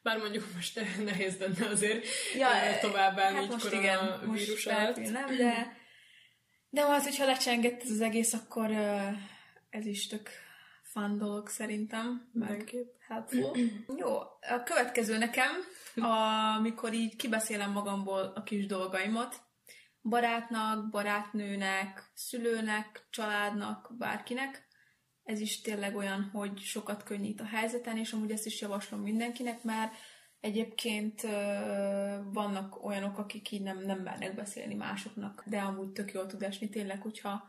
Bár 0.01 0.17
mondjuk 0.17 0.45
most 0.55 0.79
nehéz 1.05 1.37
lenne 1.39 1.67
azért 1.67 2.05
Ja, 2.37 2.47
ö, 2.49 2.79
tovább 2.87 3.17
állni 3.17 3.35
hát 3.35 3.43
így 3.45 3.49
most 3.51 3.73
igen, 3.73 4.05
lehet, 4.65 4.97
alatt. 4.97 5.11
nem, 5.11 5.35
de, 5.37 5.77
de 6.69 6.81
hát, 6.85 7.03
hogyha 7.03 7.25
lecsengett 7.25 7.81
ez 7.81 7.89
az 7.89 8.01
egész, 8.01 8.33
akkor 8.33 8.69
ö, 8.69 8.97
ez 9.69 9.85
is 9.85 10.07
tök 10.07 10.29
fun 10.97 11.17
dolog 11.17 11.47
szerintem, 11.47 12.29
Mindenképp. 12.31 12.87
helpful. 13.07 13.51
Jó, 14.01 14.17
a 14.49 14.63
következő 14.63 15.17
nekem, 15.17 15.51
amikor 16.57 16.93
így 16.93 17.15
kibeszélem 17.15 17.71
magamból 17.71 18.31
a 18.35 18.43
kis 18.43 18.65
dolgaimat, 18.65 19.35
barátnak, 20.01 20.89
barátnőnek, 20.89 22.11
szülőnek, 22.13 23.07
családnak, 23.09 23.93
bárkinek, 23.97 24.67
ez 25.23 25.39
is 25.39 25.61
tényleg 25.61 25.95
olyan, 25.95 26.29
hogy 26.33 26.59
sokat 26.59 27.03
könnyít 27.03 27.41
a 27.41 27.45
helyzeten, 27.45 27.97
és 27.97 28.13
amúgy 28.13 28.31
ezt 28.31 28.45
is 28.45 28.61
javaslom 28.61 29.01
mindenkinek, 29.01 29.63
mert 29.63 29.93
egyébként 30.39 31.21
vannak 32.33 32.83
olyanok, 32.85 33.17
akik 33.17 33.51
így 33.51 33.61
nem, 33.61 33.77
nem 33.77 33.99
mernek 33.99 34.35
beszélni 34.35 34.75
másoknak, 34.75 35.43
de 35.45 35.59
amúgy 35.59 35.91
tök 35.91 36.11
jól 36.11 36.25
tud 36.25 36.43
esni 36.43 36.69
tényleg, 36.69 37.01
hogyha 37.01 37.43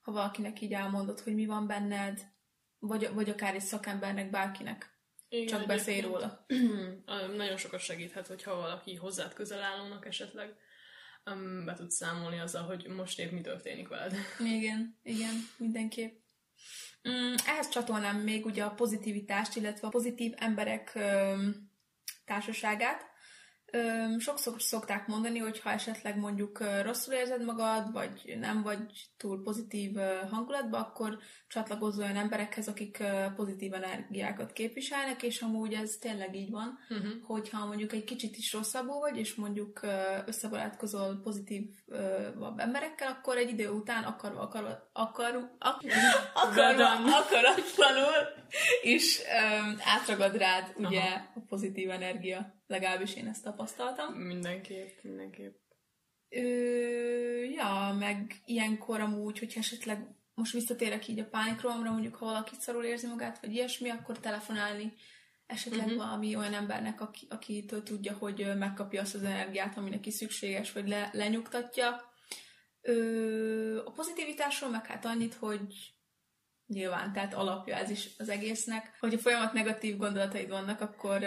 ha 0.00 0.12
valakinek 0.12 0.60
így 0.60 0.72
elmondod, 0.72 1.20
hogy 1.20 1.34
mi 1.34 1.46
van 1.46 1.66
benned, 1.66 2.36
vagy, 2.78 3.08
vagy 3.12 3.30
akár 3.30 3.54
egy 3.54 3.60
szakembernek, 3.60 4.30
bárkinek. 4.30 4.96
Igen, 5.28 5.46
Csak 5.46 5.66
beszélj 5.66 6.00
róla. 6.00 6.46
Nagyon 7.36 7.56
sokat 7.56 7.80
segíthet, 7.80 8.26
hogyha 8.26 8.56
valaki 8.56 8.94
hozzád 8.94 9.32
közel 9.32 9.62
állónak 9.62 10.06
esetleg 10.06 10.56
be 11.64 11.74
tud 11.74 11.90
számolni 11.90 12.38
azzal, 12.38 12.62
hogy 12.62 12.86
most 12.86 13.18
épp 13.18 13.30
mi 13.30 13.40
történik 13.40 13.88
veled. 13.88 14.14
Igen, 14.56 14.98
igen, 15.02 15.34
mindenképp. 15.56 16.18
Mm, 17.08 17.34
ehhez 17.46 17.68
csatolnám 17.68 18.16
még 18.16 18.46
ugye 18.46 18.64
a 18.64 18.74
pozitivitást, 18.74 19.56
illetve 19.56 19.86
a 19.86 19.90
pozitív 19.90 20.32
emberek 20.36 20.98
társaságát. 22.24 23.02
Sokszor 24.18 24.54
szokták 24.58 25.06
mondani, 25.06 25.38
hogy 25.38 25.60
ha 25.60 25.70
esetleg 25.70 26.18
mondjuk 26.18 26.62
rosszul 26.82 27.14
érzed 27.14 27.44
magad, 27.44 27.92
vagy 27.92 28.36
nem 28.40 28.62
vagy 28.62 28.78
túl 29.16 29.42
pozitív 29.42 29.96
hangulatban, 30.30 30.80
akkor 30.80 31.18
csatlakozz 31.48 31.98
olyan 31.98 32.16
emberekhez, 32.16 32.68
akik 32.68 33.02
pozitív 33.36 33.74
energiákat 33.74 34.52
képviselnek, 34.52 35.22
és 35.22 35.40
amúgy 35.40 35.72
ez 35.72 35.96
tényleg 36.00 36.36
így 36.36 36.50
van, 36.50 36.78
Uh-huh. 36.88 37.12
hogyha 37.22 37.66
mondjuk 37.66 37.92
egy 37.92 38.04
kicsit 38.04 38.36
is 38.36 38.52
rosszabbul 38.52 38.98
vagy, 38.98 39.18
és 39.18 39.34
mondjuk 39.34 39.80
összebarátkozol 40.26 41.20
pozitív 41.22 41.62
emberekkel, 42.56 43.08
akkor 43.08 43.36
egy 43.36 43.48
idő 43.48 43.68
után 43.68 44.04
akarva, 44.04 44.40
akarva, 44.40 44.90
akar, 44.92 45.50
ak, 45.58 45.82
akarva, 46.42 46.72
done. 46.72 47.16
akaratlanul 47.20 48.14
is 48.82 49.20
átragad 49.84 50.36
rád 50.36 50.72
ugye 50.76 51.02
a 51.34 51.40
pozitív 51.48 51.90
energia. 51.90 52.56
Legalábbis 52.66 53.14
én 53.14 53.26
ezt 53.26 53.46
tapasztaltam. 53.58 54.14
Mindenképp, 54.14 55.02
mindenképp. 55.02 55.56
Ö, 56.28 56.40
ja, 57.44 57.96
meg 57.98 58.42
ilyenkor 58.44 59.00
amúgy, 59.00 59.38
hogyha 59.38 59.60
esetleg 59.60 60.06
most 60.34 60.52
visszatérek 60.52 61.08
így 61.08 61.18
a 61.18 61.28
pánikrohamra, 61.28 61.90
mondjuk 61.90 62.14
ha 62.14 62.24
valaki 62.24 62.54
szarul 62.58 62.84
érzi 62.84 63.06
magát, 63.06 63.40
vagy 63.40 63.52
ilyesmi, 63.52 63.88
akkor 63.88 64.18
telefonálni 64.18 64.92
esetleg 65.46 65.84
uh-huh. 65.86 66.02
valami 66.02 66.36
olyan 66.36 66.54
embernek, 66.54 67.00
aki, 67.00 67.26
akitől 67.30 67.82
tudja, 67.82 68.16
hogy 68.16 68.52
megkapja 68.58 69.00
azt 69.00 69.14
az 69.14 69.22
energiát, 69.22 69.76
ami 69.76 69.90
neki 69.90 70.10
szükséges, 70.10 70.72
vagy 70.72 70.88
le, 70.88 71.10
lenyugtatja. 71.12 72.12
Ö, 72.80 73.84
a 73.84 73.90
pozitivitásról 73.90 74.70
meg 74.70 74.86
hát 74.86 75.04
annyit, 75.04 75.34
hogy 75.34 75.92
nyilván, 76.66 77.12
tehát 77.12 77.34
alapja 77.34 77.76
ez 77.76 77.90
is 77.90 78.08
az 78.18 78.28
egésznek. 78.28 78.96
Hogyha 79.00 79.18
folyamat 79.18 79.52
negatív 79.52 79.96
gondolataid 79.96 80.48
vannak, 80.48 80.80
akkor 80.80 81.22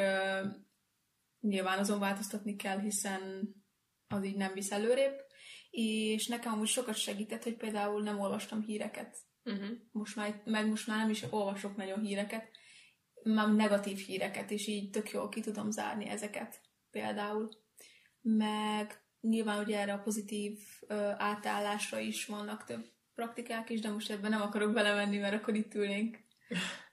nyilván 1.41 1.79
azon 1.79 1.99
változtatni 1.99 2.55
kell, 2.55 2.79
hiszen 2.79 3.49
az 4.07 4.25
így 4.25 4.35
nem 4.35 4.53
visz 4.53 4.71
előrébb. 4.71 5.19
És 5.69 6.27
nekem 6.27 6.59
úgy 6.59 6.67
sokat 6.67 6.95
segített, 6.95 7.43
hogy 7.43 7.55
például 7.57 8.01
nem 8.01 8.19
olvastam 8.19 8.61
híreket. 8.61 9.17
Uh-huh. 9.43 9.69
Most 9.91 10.15
már, 10.15 10.41
meg 10.45 10.67
most 10.67 10.87
már 10.87 10.97
nem 10.97 11.09
is 11.09 11.23
olvasok 11.29 11.75
nagyon 11.75 11.99
híreket, 11.99 12.49
már 13.23 13.53
negatív 13.53 13.97
híreket, 13.97 14.51
és 14.51 14.67
így 14.67 14.89
tök 14.89 15.11
jól 15.11 15.29
ki 15.29 15.41
tudom 15.41 15.71
zárni 15.71 16.09
ezeket 16.09 16.61
például. 16.91 17.49
Meg 18.21 19.01
nyilván 19.21 19.63
ugye 19.63 19.79
erre 19.79 19.93
a 19.93 20.01
pozitív 20.01 20.59
ö, 20.87 21.11
átállásra 21.17 21.99
is 21.99 22.25
vannak 22.25 22.63
több 22.63 22.85
praktikák 23.15 23.69
is, 23.69 23.81
de 23.81 23.89
most 23.89 24.11
ebben 24.11 24.29
nem 24.29 24.41
akarok 24.41 24.73
belemenni, 24.73 25.17
mert 25.17 25.33
akkor 25.33 25.55
itt 25.55 25.73
ülnénk 25.73 26.19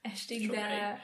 estig, 0.01 0.49
de. 0.49 0.99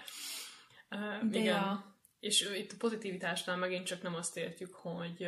Uh, 0.90 1.30
de 1.30 1.40
igen. 1.40 1.56
ja, 1.56 1.95
És 2.20 2.52
itt 2.58 2.72
a 2.72 2.76
pozitivitásnál 2.78 3.58
megint 3.58 3.86
csak 3.86 4.02
nem 4.02 4.16
azt 4.16 4.38
értjük, 4.38 4.74
hogy 4.74 5.28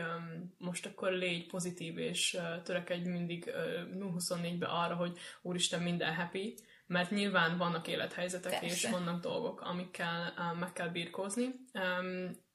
most 0.58 0.86
akkor 0.86 1.12
légy 1.12 1.48
pozitív, 1.48 1.98
és 1.98 2.38
törekedj 2.64 3.10
mindig 3.10 3.54
uh, 4.00 4.14
24-be 4.18 4.66
arra, 4.66 4.96
hogy 4.96 5.18
úristen 5.42 5.82
minden 5.82 6.16
happy, 6.16 6.58
mert 6.86 7.12
nyilván 7.12 7.58
vannak 7.58 7.88
élethelyzetek, 7.88 8.60
Persze. 8.60 8.66
és 8.66 8.90
vannak 8.90 9.22
dolgok, 9.22 9.62
amikkel 9.62 10.34
meg 10.60 10.74
kell 10.74 10.90
birkózni. 10.90 11.46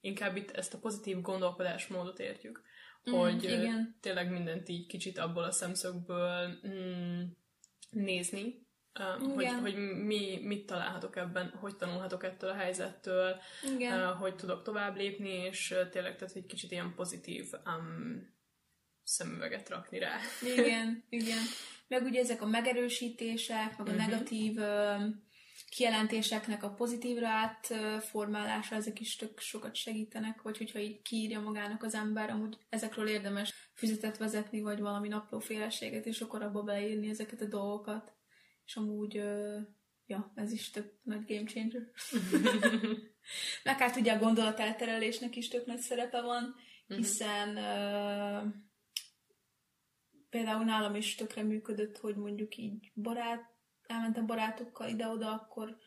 Inkább 0.01 0.35
itt 0.35 0.51
ezt 0.51 0.73
a 0.73 0.79
pozitív 0.79 1.21
gondolkodásmódot 1.21 2.19
értjük, 2.19 2.63
Mm, 3.09 3.13
hogy 3.13 3.43
igen. 3.43 3.97
tényleg 4.01 4.31
mindent 4.31 4.69
így 4.69 4.85
kicsit 4.85 5.17
abból 5.17 5.43
a 5.43 5.51
szemszögből 5.51 6.59
mm, 6.67 7.21
nézni, 7.89 8.62
uh, 8.99 9.33
hogy, 9.33 9.47
hogy 9.61 9.75
mi, 10.05 10.39
mit 10.43 10.65
találhatok 10.65 11.15
ebben, 11.15 11.53
hogy 11.59 11.75
tanulhatok 11.75 12.23
ettől 12.23 12.49
a 12.49 12.55
helyzettől, 12.55 13.35
igen. 13.75 14.09
uh, 14.09 14.19
hogy 14.19 14.35
tudok 14.35 14.63
tovább 14.63 14.95
lépni, 14.95 15.29
és 15.29 15.71
uh, 15.71 15.89
tényleg 15.89 16.15
tehát 16.15 16.35
egy 16.35 16.45
kicsit 16.45 16.71
ilyen 16.71 16.93
pozitív 16.95 17.45
um, 17.65 18.31
szemüveget 19.03 19.69
rakni 19.69 19.99
rá. 19.99 20.17
Igen, 20.57 21.03
igen. 21.09 21.43
Meg 21.87 22.03
ugye 22.03 22.19
ezek 22.19 22.41
a 22.41 22.45
megerősítések, 22.45 23.77
meg 23.77 23.87
a 23.87 23.91
Mhm. 23.91 23.99
negatív 23.99 24.57
ö, 24.57 24.95
kijelentéseknek 25.69 26.63
a 26.63 26.69
pozitívra 26.73 27.27
átformálása, 27.27 28.75
ezek 28.75 28.99
is 28.99 29.15
tök 29.15 29.39
sokat 29.39 29.75
segítenek, 29.75 30.41
vagy 30.41 30.57
hogyha 30.57 30.79
így 30.79 31.01
kiírja 31.01 31.39
magának 31.39 31.83
az 31.83 31.93
ember, 31.93 32.29
amúgy 32.29 32.57
ezekről 32.69 33.07
érdemes 33.07 33.53
füzetet 33.73 34.17
vezetni, 34.17 34.61
vagy 34.61 34.79
valami 34.79 35.07
naplóféleséget, 35.07 36.05
és 36.05 36.21
akkor 36.21 36.41
abba 36.41 36.61
beírni 36.61 37.09
ezeket 37.09 37.41
a 37.41 37.45
dolgokat. 37.45 38.12
És 38.73 38.79
amúgy, 38.79 39.13
ja, 40.05 40.31
ez 40.35 40.51
is 40.51 40.69
tök 40.69 40.93
nagy 41.03 41.25
game 41.25 41.45
changer. 41.45 41.81
Meg 43.63 43.77
hát 43.77 43.95
ugye 43.95 44.13
a 44.13 44.19
gondolatelterelésnek 44.19 45.35
is 45.35 45.47
tök 45.47 45.65
nagy 45.65 45.79
szerepe 45.79 46.21
van, 46.21 46.55
hiszen 46.87 47.49
uh, 47.49 48.53
például 50.29 50.63
nálam 50.63 50.95
is 50.95 51.15
tökre 51.15 51.43
működött, 51.43 51.97
hogy 51.97 52.15
mondjuk 52.15 52.57
így 52.57 52.91
barát, 52.95 53.43
elmentem 53.87 54.25
barátokkal 54.25 54.89
ide-oda, 54.89 55.31
akkor 55.31 55.77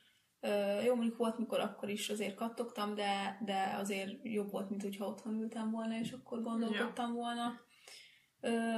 Ö, 0.40 0.82
jó, 0.82 0.94
mondjuk 0.94 1.16
volt, 1.16 1.38
mikor 1.38 1.60
akkor 1.60 1.88
is 1.88 2.08
azért 2.08 2.34
kattogtam, 2.34 2.94
de, 2.94 3.38
de 3.44 3.74
azért 3.78 4.18
jobb 4.22 4.50
volt, 4.50 4.70
mint 4.70 4.82
hogyha 4.82 5.06
otthon 5.06 5.34
ültem 5.34 5.70
volna, 5.70 5.98
és 5.98 6.12
akkor 6.12 6.42
gondolkodtam 6.42 7.14
volna. 7.14 7.65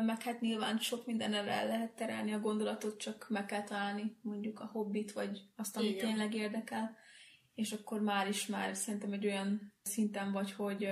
Meg 0.07 0.23
hát 0.23 0.41
nyilván 0.41 0.79
sok 0.79 1.07
mindenre 1.07 1.53
el 1.53 1.67
lehet 1.67 1.93
terelni 1.97 2.33
a 2.33 2.39
gondolatot, 2.41 3.01
csak 3.01 3.27
meg 3.29 3.47
kell 3.47 3.63
találni 3.65 4.17
mondjuk 4.23 4.61
a 4.61 4.65
hobbit, 4.73 5.13
vagy 5.13 5.41
azt, 5.57 5.77
ami 5.77 5.87
Igen. 5.89 6.07
tényleg 6.07 6.35
érdekel. 6.35 6.97
És 7.55 7.73
akkor 7.73 8.01
már 8.01 8.29
is 8.29 8.47
már 8.47 8.77
szerintem 8.77 9.13
egy 9.13 9.27
olyan 9.27 9.73
szinten 9.83 10.33
vagy, 10.33 10.53
hogy 10.53 10.89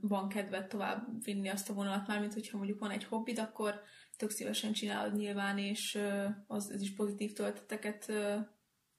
van 0.00 0.28
kedved 0.28 0.66
tovább 0.66 1.24
vinni 1.24 1.48
azt 1.48 1.70
a 1.70 1.74
vonalat, 1.74 2.06
már 2.06 2.20
mint 2.20 2.32
hogyha 2.34 2.56
mondjuk 2.56 2.78
van 2.78 2.90
egy 2.90 3.04
hobbid, 3.04 3.38
akkor 3.38 3.80
tök 4.16 4.30
szívesen 4.30 4.72
csinálod 4.72 5.14
nyilván, 5.14 5.58
és 5.58 5.98
az, 6.46 6.70
ez 6.70 6.80
is 6.80 6.94
pozitív 6.94 7.32
tölteteket 7.32 8.12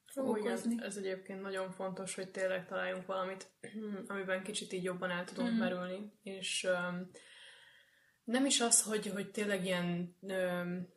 fog 0.05 0.27
okozni. 0.27 0.75
ez 0.83 0.97
egyébként 0.97 1.41
nagyon 1.41 1.71
fontos, 1.71 2.15
hogy 2.15 2.29
tényleg 2.29 2.65
találjunk 2.67 3.05
valamit, 3.05 3.51
amiben 4.07 4.43
kicsit 4.43 4.73
így 4.73 4.83
jobban 4.83 5.09
el 5.09 5.23
tudunk 5.23 5.49
Mhm. 5.49 5.59
merülni, 5.59 6.11
és 6.23 6.67
nem 8.25 8.45
is 8.45 8.61
az, 8.61 8.83
hogy, 8.83 9.07
hogy 9.07 9.31
tényleg 9.31 9.65
ilyen 9.65 10.15
um, 10.19 10.87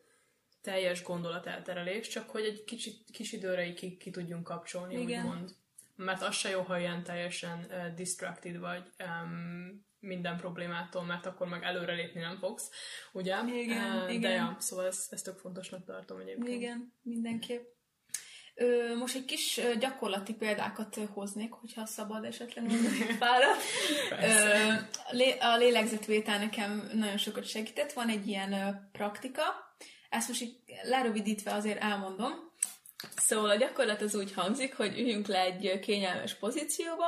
teljes 0.61 1.03
gondolatelterelés, 1.03 2.09
csak 2.09 2.31
hogy 2.31 2.45
egy 2.45 2.65
kicsit, 2.65 3.05
kis 3.13 3.33
időre 3.33 3.67
így 3.67 3.75
ki, 3.75 3.97
ki 3.97 4.11
tudjunk 4.11 4.45
kapcsolni, 4.45 5.01
Igen. 5.01 5.25
úgymond. 5.25 5.55
Mert 5.97 6.23
az 6.23 6.35
se 6.35 6.49
jó, 6.49 6.61
ha 6.61 6.79
ilyen 6.79 7.03
teljesen 7.03 7.67
uh, 7.69 7.95
distracted 7.95 8.59
vagy 8.59 8.93
um, 8.99 9.87
minden 10.01 10.37
problémától, 10.37 11.05
mert 11.05 11.27
akkor 11.27 11.49
meg 11.49 11.63
előrelépni 11.63 12.21
nem 12.21 12.39
fogsz, 12.39 12.71
ugye? 13.13 13.37
Igen, 13.47 13.97
Uh, 13.97 14.07
De 14.07 14.13
igen. 14.13 14.33
ja, 14.33 14.57
szóval 14.59 14.87
ezt, 14.87 15.13
ezt 15.13 15.25
tök 15.25 15.39
fontosnak 15.39 15.85
tartom 15.85 16.19
egyébként. 16.19 16.49
Igen, 16.49 16.93
mindenképp. 17.03 17.78
Most 18.99 19.15
egy 19.15 19.25
kis 19.25 19.61
gyakorlati 19.79 20.33
példákat 20.35 20.99
hoznék, 21.15 21.53
hogyha 21.53 21.87
szabad 21.87 22.25
esetleg 22.25 22.65
lé- 25.11 25.43
a 25.43 25.57
lélegzetvétel 25.57 26.39
nekem 26.39 26.91
nagyon 26.95 27.17
sokat 27.17 27.45
segített. 27.45 27.93
Van 27.93 28.09
egy 28.09 28.27
ilyen 28.27 28.89
praktika, 28.93 29.43
ezt 30.09 30.29
most 30.29 30.41
így 30.41 30.57
lerövidítve 30.83 31.53
azért 31.53 31.83
elmondom. 31.83 32.47
Szóval 33.17 33.51
a 33.51 33.57
gyakorlat 33.57 34.03
az 34.03 34.15
úgy 34.15 34.33
hangzik, 34.33 34.77
hogy 34.77 34.99
üljünk 34.99 35.27
le 35.27 35.41
egy 35.41 35.79
kényelmes 35.81 36.35
pozícióba. 36.35 37.07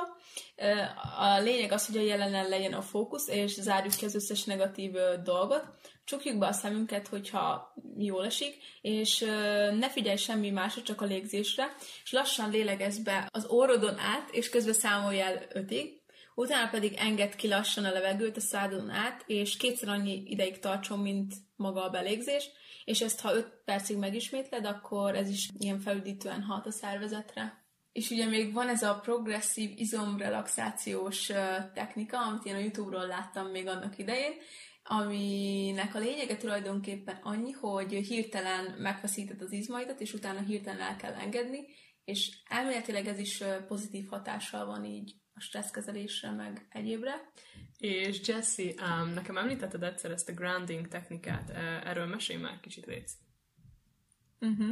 A 1.18 1.38
lényeg 1.38 1.72
az, 1.72 1.86
hogy 1.86 1.96
a 1.96 2.02
jelenen 2.02 2.48
legyen 2.48 2.72
a 2.72 2.82
fókusz, 2.82 3.28
és 3.28 3.52
zárjuk 3.52 3.94
ki 3.94 4.04
az 4.04 4.14
összes 4.14 4.44
negatív 4.44 4.92
dolgot. 5.22 5.64
Csukjuk 6.10 6.38
be 6.38 6.46
a 6.46 6.52
szemünket, 6.52 7.08
hogyha 7.08 7.74
jól 7.98 8.24
esik, 8.24 8.56
és 8.80 9.18
ne 9.78 9.90
figyelj 9.90 10.16
semmi 10.16 10.50
másra, 10.50 10.82
csak 10.82 11.00
a 11.00 11.04
légzésre, 11.04 11.74
és 12.04 12.12
lassan 12.12 12.50
lélegezz 12.50 12.98
be 12.98 13.28
az 13.32 13.46
orrodon 13.46 13.98
át, 13.98 14.30
és 14.30 14.48
közben 14.48 14.74
számolj 14.74 15.20
el 15.20 15.42
ötig, 15.52 16.00
utána 16.34 16.70
pedig 16.70 16.94
engedd 16.96 17.36
ki 17.36 17.48
lassan 17.48 17.84
a 17.84 17.90
levegőt 17.90 18.36
a 18.36 18.40
szádon 18.40 18.90
át, 18.90 19.24
és 19.26 19.56
kétszer 19.56 19.88
annyi 19.88 20.22
ideig 20.26 20.58
tartson, 20.58 20.98
mint 20.98 21.34
maga 21.56 21.84
a 21.84 21.90
belégzés, 21.90 22.50
és 22.84 23.00
ezt 23.00 23.20
ha 23.20 23.34
5 23.34 23.62
percig 23.64 23.96
megismétled, 23.96 24.66
akkor 24.66 25.16
ez 25.16 25.28
is 25.28 25.48
ilyen 25.58 25.80
felüdítően 25.80 26.42
hat 26.42 26.66
a 26.66 26.70
szervezetre. 26.70 27.64
És 27.92 28.10
ugye 28.10 28.26
még 28.26 28.52
van 28.52 28.68
ez 28.68 28.82
a 28.82 29.00
progresszív 29.02 29.70
izomrelaxációs 29.76 31.26
technika, 31.74 32.18
amit 32.18 32.44
én 32.44 32.54
a 32.54 32.58
YouTube-ról 32.58 33.06
láttam 33.06 33.46
még 33.46 33.66
annak 33.66 33.98
idején, 33.98 34.32
aminek 34.90 35.94
a 35.94 35.98
lényege 35.98 36.36
tulajdonképpen 36.36 37.18
annyi, 37.22 37.50
hogy 37.50 37.92
hirtelen 37.92 38.74
megfeszíted 38.78 39.42
az 39.42 39.52
izmaidat, 39.52 40.00
és 40.00 40.12
utána 40.12 40.40
hirtelen 40.40 40.80
el 40.80 40.96
kell 40.96 41.12
engedni, 41.12 41.58
és 42.04 42.30
elméletileg 42.48 43.06
ez 43.06 43.18
is 43.18 43.42
pozitív 43.68 44.08
hatással 44.08 44.66
van 44.66 44.84
így 44.84 45.14
a 45.34 45.40
stresszkezelésre, 45.40 46.30
meg 46.30 46.66
egyébre. 46.70 47.32
És 47.78 48.20
Jesse, 48.28 48.62
um, 48.62 49.12
nekem 49.12 49.36
említetted 49.36 49.82
egyszer 49.82 50.10
ezt 50.10 50.28
a 50.28 50.32
grounding 50.32 50.88
technikát, 50.88 51.50
Uh, 51.50 51.86
erről 51.88 52.06
mesélj 52.06 52.40
már 52.40 52.60
kicsit 52.60 52.86
létsz. 52.86 53.12
Uh-huh. 54.40 54.70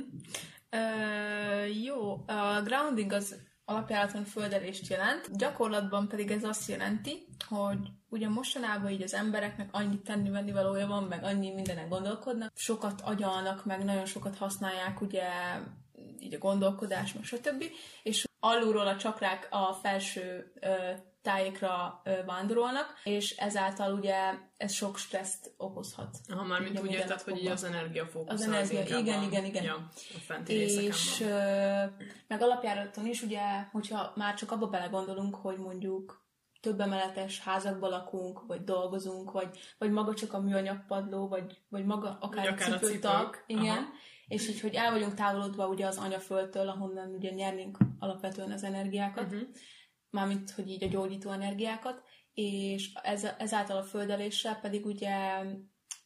Ö, 0.70 1.64
jó, 1.64 2.24
a 2.26 2.62
grounding 2.64 3.12
az 3.12 3.36
alapjáraton 3.64 4.24
földelést 4.24 4.88
jelent, 4.88 5.36
gyakorlatban 5.36 6.08
pedig 6.08 6.30
ez 6.30 6.44
azt 6.44 6.68
jelenti, 6.68 7.26
hogy 7.48 7.78
ugye 8.08 8.28
mostanában 8.28 8.90
így 8.90 9.02
az 9.02 9.14
embereknek 9.14 9.68
annyi 9.72 9.98
tenni 9.98 10.52
valója 10.52 10.86
van, 10.86 11.02
meg 11.02 11.24
annyi 11.24 11.50
mindenek 11.50 11.88
gondolkodnak, 11.88 12.52
sokat 12.54 13.00
agyalnak, 13.00 13.64
meg 13.64 13.84
nagyon 13.84 14.06
sokat 14.06 14.36
használják 14.36 15.00
ugye 15.00 15.24
így 16.20 16.34
a 16.34 16.38
gondolkodás, 16.38 17.12
meg 17.12 17.24
stb. 17.24 17.64
És 18.02 18.24
alulról 18.40 18.86
a 18.86 18.96
csakrák 18.96 19.48
a 19.50 19.72
felső 19.82 20.52
ö, 20.60 20.74
tájékra 21.22 22.00
ö, 22.04 22.24
vándorolnak, 22.26 23.00
és 23.04 23.30
ezáltal 23.30 23.92
ugye 23.92 24.34
ez 24.56 24.72
sok 24.72 24.98
stresszt 24.98 25.54
okozhat. 25.56 26.16
Ha 26.28 26.44
már 26.44 26.60
mint 26.60 26.80
úgy 26.80 26.92
érted, 26.92 27.20
hogy 27.20 27.38
így 27.38 27.46
az 27.46 27.64
energiafókusz 27.64 28.32
Az 28.32 28.42
energia, 28.42 28.80
inkább 28.80 29.00
igen, 29.00 29.18
a, 29.18 29.22
igen, 29.22 29.44
igen. 29.44 29.64
Ja, 29.64 29.74
a 30.14 30.18
fenti 30.26 30.52
És 30.52 31.20
ö, 31.20 31.84
meg 32.26 32.42
alapjáraton 32.42 33.06
is, 33.06 33.22
ugye, 33.22 33.42
hogyha 33.72 34.12
már 34.16 34.34
csak 34.34 34.52
abba 34.52 34.66
belegondolunk, 34.66 35.34
hogy 35.34 35.58
mondjuk 35.58 36.27
több 36.60 36.80
emeletes 36.80 37.40
házakban 37.40 37.90
lakunk, 37.90 38.46
vagy 38.46 38.64
dolgozunk, 38.64 39.30
vagy, 39.30 39.58
vagy 39.78 39.90
maga 39.90 40.14
csak 40.14 40.32
a 40.32 40.40
műanyagpadló, 40.40 41.28
vagy, 41.28 41.58
vagy 41.68 41.84
maga 41.84 42.18
akár, 42.20 42.44
Vagy 42.44 42.54
akár 42.54 42.72
a 42.72 42.78
cipőtag, 42.78 43.44
igen, 43.46 43.76
Aha. 43.76 43.88
és 44.26 44.48
így, 44.48 44.60
hogy 44.60 44.74
el 44.74 44.92
vagyunk 44.92 45.14
távolodva 45.14 45.68
ugye 45.68 45.86
az 45.86 45.96
anyaföldtől, 45.96 46.68
ahonnan 46.68 47.10
ugye 47.10 47.30
nyernénk 47.30 47.78
alapvetően 47.98 48.52
az 48.52 48.62
energiákat, 48.62 49.24
Uh-huh. 49.24 49.48
mármint, 50.10 50.50
hogy 50.50 50.68
így 50.68 50.84
a 50.84 50.88
gyógyító 50.88 51.30
energiákat, 51.30 52.02
és 52.34 52.92
ez, 53.02 53.26
ezáltal 53.38 53.76
a 53.76 53.82
földeléssel 53.82 54.60
pedig 54.60 54.86
ugye 54.86 55.42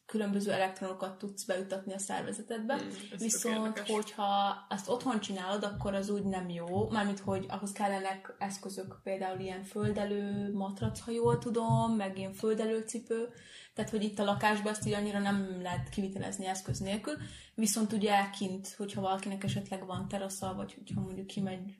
különböző 0.05 0.51
elektronokat 0.51 1.17
tudsz 1.17 1.43
beütetni 1.43 1.93
a 1.93 1.99
szervezetedbe, 1.99 2.75
Mm, 2.75 2.87
viszont 3.17 3.79
hogyha 3.79 4.65
ezt 4.69 4.89
otthon 4.89 5.19
csinálod, 5.19 5.63
akkor 5.63 5.93
az 5.93 6.09
úgy 6.09 6.23
nem 6.23 6.49
jó, 6.49 6.89
mármint, 6.89 7.19
hogy 7.19 7.45
ahhoz 7.47 7.71
kellenek 7.71 8.35
eszközök, 8.39 8.99
például 9.03 9.39
ilyen 9.39 9.63
földelő 9.63 10.53
matrac, 10.53 10.99
ha 10.99 11.11
jól 11.11 11.37
tudom, 11.37 11.95
meg 11.95 12.17
ilyen 12.17 12.33
földelő 12.33 12.79
cipő, 12.79 13.29
tehát, 13.73 13.91
hogy 13.91 14.03
itt 14.03 14.19
a 14.19 14.23
lakásban 14.23 14.71
ezt 14.71 14.87
így 14.87 14.93
annyira 14.93 15.19
nem 15.19 15.61
lehet 15.61 15.89
kivitelezni 15.89 16.45
eszköz 16.45 16.79
nélkül, 16.79 17.13
viszont 17.55 17.93
ugye 17.93 18.29
kint, 18.29 18.67
hogyha 18.77 19.01
valakinek 19.01 19.43
esetleg 19.43 19.85
van 19.85 20.07
terasza, 20.07 20.53
vagy 20.55 20.73
hogyha 20.73 21.01
mondjuk 21.01 21.27
kimegy 21.27 21.75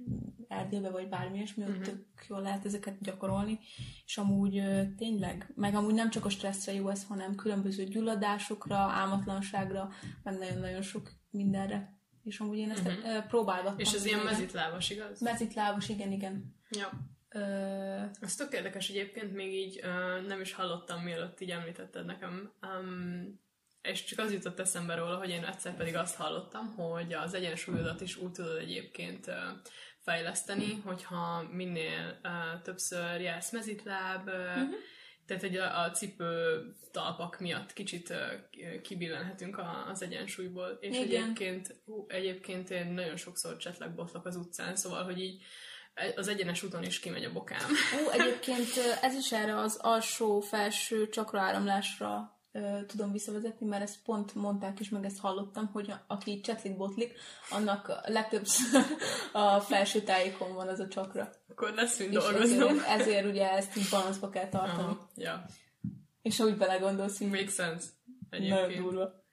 Erdélybe, 0.48 0.90
vagy 0.90 1.10
bármi 1.10 1.38
ilyesmi, 1.38 1.64
uh-huh. 1.64 1.82
tök 1.82 2.26
jól 2.28 2.42
lehet 2.42 2.66
ezeket 2.66 3.02
gyakorolni, 3.02 3.60
és 4.06 4.18
amúgy 4.18 4.62
tényleg, 4.98 5.52
meg 5.56 5.76
amúgy 5.76 5.94
nem 5.94 6.10
csak 6.10 6.26
a 6.26 6.30
stresszre 6.30 6.74
jó 6.74 6.90
ez, 6.90 7.04
hanem 7.04 7.36
különböző 7.36 7.84
gyulladásokra, 7.84 8.78
álmatlanságra, 8.78 9.90
meg 10.24 10.38
nagyon-nagyon 10.38 10.82
sok 10.82 11.12
mindenre. 11.30 12.02
És 12.24 12.40
amúgy 12.40 12.58
én 12.58 12.70
ezt 12.70 12.86
uh-huh. 12.86 13.26
próbálgattam. 13.28 13.80
És 13.80 13.94
ez 13.94 14.06
ilyen 14.06 14.20
mezitlábas, 14.20 14.90
igaz? 14.90 15.22
Mezitlábos, 15.22 15.90
igen, 15.90 16.12
igen. 16.12 16.56
Ja. 16.70 16.90
Ö, 17.34 17.40
Ez 18.22 18.36
tök 18.36 18.54
érdekes 18.54 18.90
egyébként, 18.90 19.34
még 19.34 19.54
így 19.54 19.82
uh, 19.84 20.28
nem 20.28 20.42
is 20.42 20.54
hallottam, 20.54 21.02
mielőtt 21.04 21.40
így 21.42 21.52
említetted 21.52 22.06
nekem. 22.06 22.52
Um, 22.62 23.42
és 23.82 24.04
csak 24.04 24.20
az 24.20 24.32
jutott 24.34 24.60
eszembe 24.60 24.96
róla, 24.96 25.18
hogy 25.18 25.30
én 25.30 25.44
egyszer 25.46 25.76
pedig 25.76 25.96
azt 25.96 26.16
hallottam, 26.16 26.76
hogy 26.76 27.14
az 27.14 27.34
egyensúlyodat 27.34 28.02
is 28.02 28.16
úgy 28.16 28.32
tudod 28.32 28.58
egyébként 28.58 29.28
uh, 29.28 29.36
fejleszteni, 30.00 30.82
hogyha 30.86 31.48
minél 31.52 32.20
uh, 32.24 32.62
többször 32.62 33.22
jársz 33.22 33.52
mezitláb, 33.52 34.28
uh, 34.28 34.56
Mhm. 34.56 34.72
tehát 35.26 35.42
hogy 35.42 35.58
a, 35.58 35.82
a 35.84 35.92
cipő 35.92 36.62
talpak 36.92 37.40
miatt 37.40 37.74
kicsit 37.74 38.10
uh, 38.10 38.82
kibillenhetünk 38.82 39.58
a, 39.58 39.88
az 39.90 40.02
egyensúlyból. 40.02 40.78
És 40.82 40.98
Igen. 40.98 41.24
egyébként, 41.24 41.76
hú, 41.86 42.06
egyébként 42.08 42.70
én 42.70 42.86
nagyon 42.88 43.16
sokszor 43.18 43.58
csetlegbotlak 43.58 44.26
az 44.26 44.36
utcán, 44.36 44.76
szóval, 44.76 45.04
hogy 45.04 45.20
így 45.22 45.44
az 46.16 46.28
egyenes 46.28 46.64
úton 46.64 46.84
is 46.84 47.00
kimegy 47.00 47.24
a 47.24 47.32
bokám. 47.32 47.70
Ú, 48.06 48.10
egyébként 48.10 48.68
ez 49.02 49.16
is 49.16 49.32
erre 49.32 49.58
az 49.58 49.78
alsó-felső 49.82 51.10
csakraáramlásra 51.10 52.38
tudom 52.88 53.12
visszavezetni, 53.12 53.66
mert 53.68 53.82
ezt 53.82 54.02
pont 54.04 54.36
mondták 54.36 54.80
is, 54.80 54.90
meg 54.90 55.06
ezt 55.06 55.20
hallottam, 55.20 55.68
hogy 55.68 55.92
a, 55.92 56.04
aki 56.08 56.40
csetlik 56.42 56.78
botlik, 56.78 57.14
annak 57.50 58.00
legtöbbször 58.06 58.82
a 59.32 59.60
felső 59.60 60.02
tájékon 60.02 60.54
van 60.54 60.68
az 60.68 60.80
a 60.80 60.88
csakra. 60.88 61.32
Akkor 61.50 61.74
lesz 61.74 62.00
mind 62.00 62.12
dolgoznom. 62.14 62.70
ezért, 62.70 62.88
ezért 62.88 63.26
ugye 63.26 63.52
ezt 63.52 63.78
így 63.78 63.88
balanszba 63.90 64.30
kell 64.30 64.50
tartani. 64.50 64.82
Aha, 64.84 65.10
ja. 65.16 65.46
És 66.22 66.40
úgy 66.40 66.58
belegondolsz, 66.58 67.20
így 67.20 67.30
Make 67.30 67.48
sense. 67.50 67.86
nagyon 68.30 68.58
Egyébként. 68.58 68.84
durva. 68.84 69.24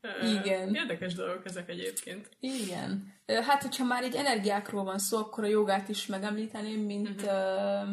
Ö, 0.00 0.26
Igen. 0.26 0.74
Érdekes 0.74 1.14
dolgok 1.14 1.44
ezek 1.46 1.68
egyébként. 1.68 2.28
Igen. 2.40 3.14
Hát, 3.26 3.62
hogyha 3.62 3.84
már 3.84 4.04
így 4.04 4.14
energiákról 4.14 4.84
van 4.84 4.98
szó, 4.98 5.18
akkor 5.18 5.44
a 5.44 5.48
jogát 5.48 5.88
is 5.88 6.06
megemlíteném, 6.06 6.80
mint 6.80 7.22
Mhm. 7.22 7.34
uh, 7.34 7.88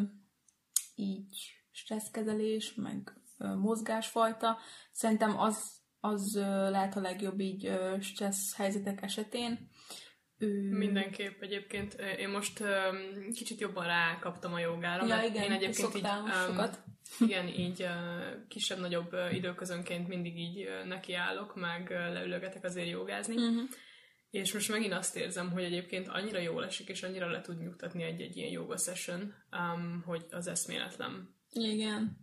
így 0.94 1.36
stresszkezelés, 1.70 2.74
meg 2.74 3.12
uh, 3.38 3.54
mozgásfajta. 3.54 4.58
Szerintem 4.92 5.38
az, 5.38 5.72
az 6.00 6.34
uh, 6.36 6.44
lehet 6.70 6.96
a 6.96 7.00
legjobb 7.00 7.40
így 7.40 7.66
uh, 7.68 8.00
stressz 8.00 8.56
helyzetek 8.56 9.02
esetén. 9.02 9.68
Mindenképp 10.70 11.42
egyébként. 11.42 11.94
Én 12.18 12.28
most 12.28 12.60
um, 12.60 13.30
kicsit 13.32 13.60
jobban 13.60 13.86
rákaptam 13.86 14.52
a 14.52 14.58
jogára. 14.58 15.06
Ja, 15.06 15.14
mert 15.14 15.28
igen, 15.28 15.42
én 15.42 15.52
egyébként 15.52 15.94
így, 15.94 16.02
most 16.02 16.44
sokat. 16.46 16.78
igen, 17.20 17.48
így 17.48 17.82
uh, 17.82 18.46
kisebb-nagyobb 18.48 19.12
időközönként 19.32 20.08
mindig 20.08 20.38
így 20.38 20.58
uh, 20.66 20.88
nekiállok, 20.88 21.54
meg 21.54 21.88
uh, 21.90 22.12
leülögetek 22.12 22.64
azért 22.64 22.88
jogázni. 22.88 23.34
Mhm. 23.34 23.60
És 24.34 24.52
most 24.52 24.68
megint 24.68 24.92
azt 24.92 25.16
érzem, 25.16 25.50
hogy 25.50 25.62
egyébként 25.62 26.08
annyira 26.08 26.38
jól 26.38 26.64
esik, 26.64 26.88
és 26.88 27.02
annyira 27.02 27.30
le 27.30 27.40
tud 27.40 27.58
nyugtatni 27.58 28.02
egy-egy 28.02 28.36
ilyen 28.36 28.50
yoga 28.50 28.76
session, 28.76 29.34
um, 29.52 30.02
hogy 30.06 30.26
az 30.30 30.46
eszméletlen. 30.46 31.34
Igen. 31.52 32.16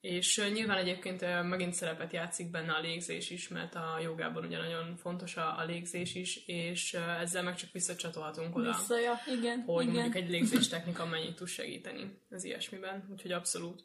És 0.00 0.38
uh, 0.38 0.52
nyilván 0.52 0.78
egyébként 0.78 1.22
uh, 1.22 1.44
megint 1.44 1.74
szerepet 1.74 2.12
játszik 2.12 2.50
benne 2.50 2.72
a 2.72 2.80
légzés 2.80 3.30
is, 3.30 3.48
mert 3.48 3.74
a 3.74 3.98
jogában 4.02 4.44
ugye 4.44 4.58
nagyon 4.58 4.96
fontos 4.96 5.36
a, 5.36 5.58
a 5.58 5.64
légzés 5.64 6.14
is, 6.14 6.46
és 6.46 6.92
uh, 6.94 7.20
ezzel 7.20 7.42
meg 7.42 7.54
csak 7.54 7.70
visszacsatolhatunk 7.72 8.56
oda, 8.56 8.76
Vissza, 8.76 8.98
ja, 8.98 9.14
igen. 9.38 9.62
hogy 9.66 9.82
igen. 9.82 9.94
mondjuk 9.94 10.16
egy 10.16 10.30
légzés 10.34 10.68
technika 10.68 11.06
mennyit 11.06 11.36
tud 11.36 11.48
segíteni 11.48 12.18
az 12.30 12.44
ilyesmiben, 12.44 13.08
úgyhogy 13.12 13.32
abszolút. 13.32 13.84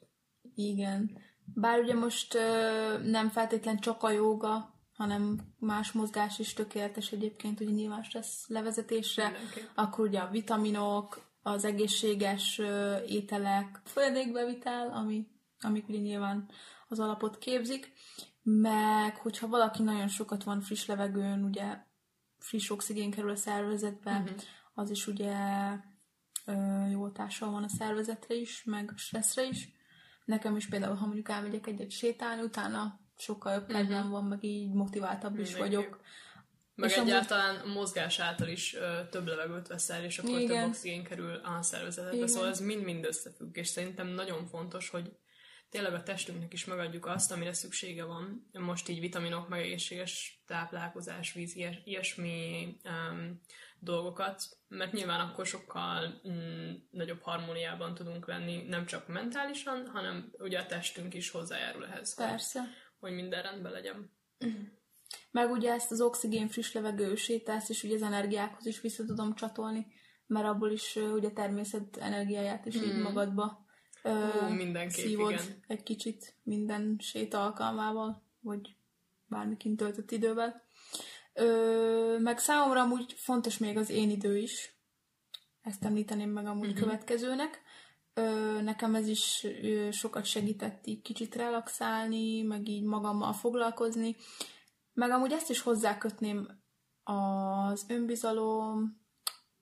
Igen. 0.56 1.22
Bár 1.54 1.80
ugye 1.80 1.94
most 1.94 2.34
nem 3.04 3.30
feltétlen 3.30 3.80
csak 3.80 4.04
a 4.04 4.12
joga, 4.12 4.75
hanem 4.96 5.40
más 5.60 5.92
mozgás 5.92 6.40
is 6.40 6.54
tökéletes 6.54 7.12
egyébként, 7.12 7.60
ugye 7.60 7.72
nyilván 7.72 8.04
stressz 8.04 8.48
levezetésre, 8.48 9.30
Mindenképp. 9.30 9.68
akkor 9.76 10.08
ugye 10.08 10.20
a 10.20 10.30
vitaminok, 10.30 11.34
az 11.42 11.66
egészséges 11.66 12.62
ételek, 13.08 13.82
folyadékbevitel, 13.84 14.90
ami, 14.90 15.28
amik 15.60 15.88
ugye 15.90 16.00
nyilván 16.00 16.50
az 16.88 17.00
alapot 17.00 17.38
képzik, 17.38 17.92
meg 18.44 19.16
hogyha 19.18 19.48
valaki 19.48 19.84
nagyon 19.84 20.08
sokat 20.08 20.44
van 20.44 20.62
friss 20.62 20.86
levegőn, 20.86 21.44
ugye 21.44 21.78
friss 22.40 22.70
oxigén 22.70 23.12
kerül 23.12 23.30
a 23.30 23.36
szervezetbe, 23.36 24.20
Mhm. 24.20 24.34
az 24.74 24.90
is 24.90 25.08
ugye 25.08 25.34
ö, 26.46 26.54
jó 26.92 27.02
hatással 27.02 27.52
van 27.52 27.64
a 27.64 27.68
szervezetre 27.70 28.36
is, 28.36 28.64
meg 28.64 28.92
a 28.94 28.98
stresszre 28.98 29.44
is. 29.48 29.70
Nekem 30.26 30.56
is 30.56 30.68
például, 30.68 30.96
ha 30.96 31.06
mondjuk 31.06 31.30
elmegyek 31.30 31.68
egyet 31.68 31.92
sétálni, 31.92 32.42
utána 32.42 33.00
sokkal 33.18 33.54
jobb 33.54 33.68
kedvem 33.68 34.10
van, 34.10 34.24
meg 34.24 34.44
így 34.44 34.74
motiváltabb 34.74 35.40
is 35.40 35.52
Mhm. 35.52 35.62
Mindenképp. 35.62 35.90
vagyok. 35.90 36.04
Meg 36.76 36.90
És 36.90 36.96
amúgy- 36.96 37.10
egyáltalán 37.10 37.56
a 37.56 37.66
mozgás 37.74 38.20
által 38.20 38.48
is 38.48 38.76
ö, 38.76 39.00
több 39.10 39.26
levegőt 39.28 39.68
veszel, 39.68 40.04
és 40.04 40.18
akkor 40.20 40.40
Igen. 40.40 40.48
több 40.62 40.68
oxigén 40.70 41.04
kerül 41.04 41.34
a 41.36 41.62
szervezetedbe, 41.62 42.16
Igen. 42.16 42.28
szóval 42.28 42.50
ez 42.50 42.60
mind-mind 42.60 43.06
összefügg, 43.06 43.58
és 43.58 43.68
szerintem 43.68 44.08
nagyon 44.08 44.46
fontos, 44.46 44.90
hogy 44.90 45.12
tényleg 45.70 45.94
a 45.94 46.04
testünknek 46.04 46.54
is 46.54 46.66
megadjuk 46.66 47.06
azt, 47.06 47.32
amire 47.32 47.54
szüksége 47.54 48.04
van. 48.04 48.50
Most 48.52 48.90
így 48.90 49.00
vitaminok, 49.00 49.48
meg 49.50 49.60
egészséges 49.62 50.42
táplálkozás, 50.48 51.34
víz, 51.34 51.56
ilyes, 51.56 51.82
ilyesmi 51.84 52.68
um, 52.84 53.40
dolgokat, 53.80 54.44
mert 54.68 54.92
nyilván 54.92 55.20
akkor 55.20 55.46
sokkal 55.46 56.22
mm, 56.30 56.72
nagyobb 56.92 57.22
harmóniában 57.22 57.94
tudunk 57.94 58.28
lenni, 58.28 58.64
nem 58.68 58.86
csak 58.86 59.08
mentálisan, 59.08 59.88
hanem 59.94 60.32
ugye 60.38 60.60
a 60.60 60.66
testünk 60.66 61.14
is 61.14 61.30
hozzájárul 61.30 61.86
ehhez, 61.86 62.16
Persze. 62.16 62.60
hogy 62.60 62.70
minden 63.14 63.42
rendben 63.42 63.72
legyen. 63.72 64.12
Meg 65.32 65.52
ugye 65.52 65.72
ezt 65.72 65.92
az 65.92 66.02
oxigén 66.02 66.48
friss 66.48 66.74
levegő 66.74 67.16
sétást 67.16 67.70
is 67.70 67.84
ugye 67.84 67.96
az 67.96 68.02
energiákhoz 68.02 68.66
is 68.66 68.82
vissza 68.82 69.06
tudom 69.06 69.36
csatolni, 69.36 69.88
mert 70.28 70.46
abból 70.46 70.72
is 70.72 70.96
ugye 70.96 71.32
természet 71.32 71.98
energiáját 71.98 72.66
is 72.66 72.76
így 72.76 73.02
magadba 73.02 73.66
ö, 74.04 74.46
Ú, 74.46 74.54
mindenképp, 74.54 75.06
szívod 75.06 75.32
igen. 75.32 75.64
egy 75.68 75.84
kicsit 75.84 76.36
minden 76.44 76.96
sét 77.00 77.34
alkalmával, 77.34 78.24
vagy 78.40 78.76
bármikin 79.26 79.76
töltött 79.76 80.12
idővel. 80.12 80.62
Ö, 81.34 82.18
meg 82.20 82.40
számomra 82.40 82.82
amúgy 82.82 83.14
fontos 83.18 83.58
még 83.58 83.78
az 83.78 83.90
én 83.90 84.10
idő 84.10 84.38
is. 84.38 84.74
Ezt 85.62 85.84
említeném 85.84 86.30
meg 86.30 86.46
amúgy 86.46 86.68
uh-huh. 86.68 86.82
következőnek. 86.84 87.62
Ö, 88.18 88.62
nekem 88.62 88.96
ez 88.96 89.08
is 89.08 89.46
ö, 89.62 89.92
sokat 89.92 90.26
segített 90.26 90.88
így 90.88 91.02
kicsit 91.02 91.36
relaxálni, 91.36 92.42
meg 92.42 92.68
így 92.68 92.84
magammal 92.84 93.34
foglalkozni. 93.34 94.16
Meg 94.94 95.12
amúgy 95.12 95.32
ezt 95.32 95.50
is 95.50 95.62
hozzákötném 95.62 96.48
az 97.04 97.86
önbizalom, 97.88 99.04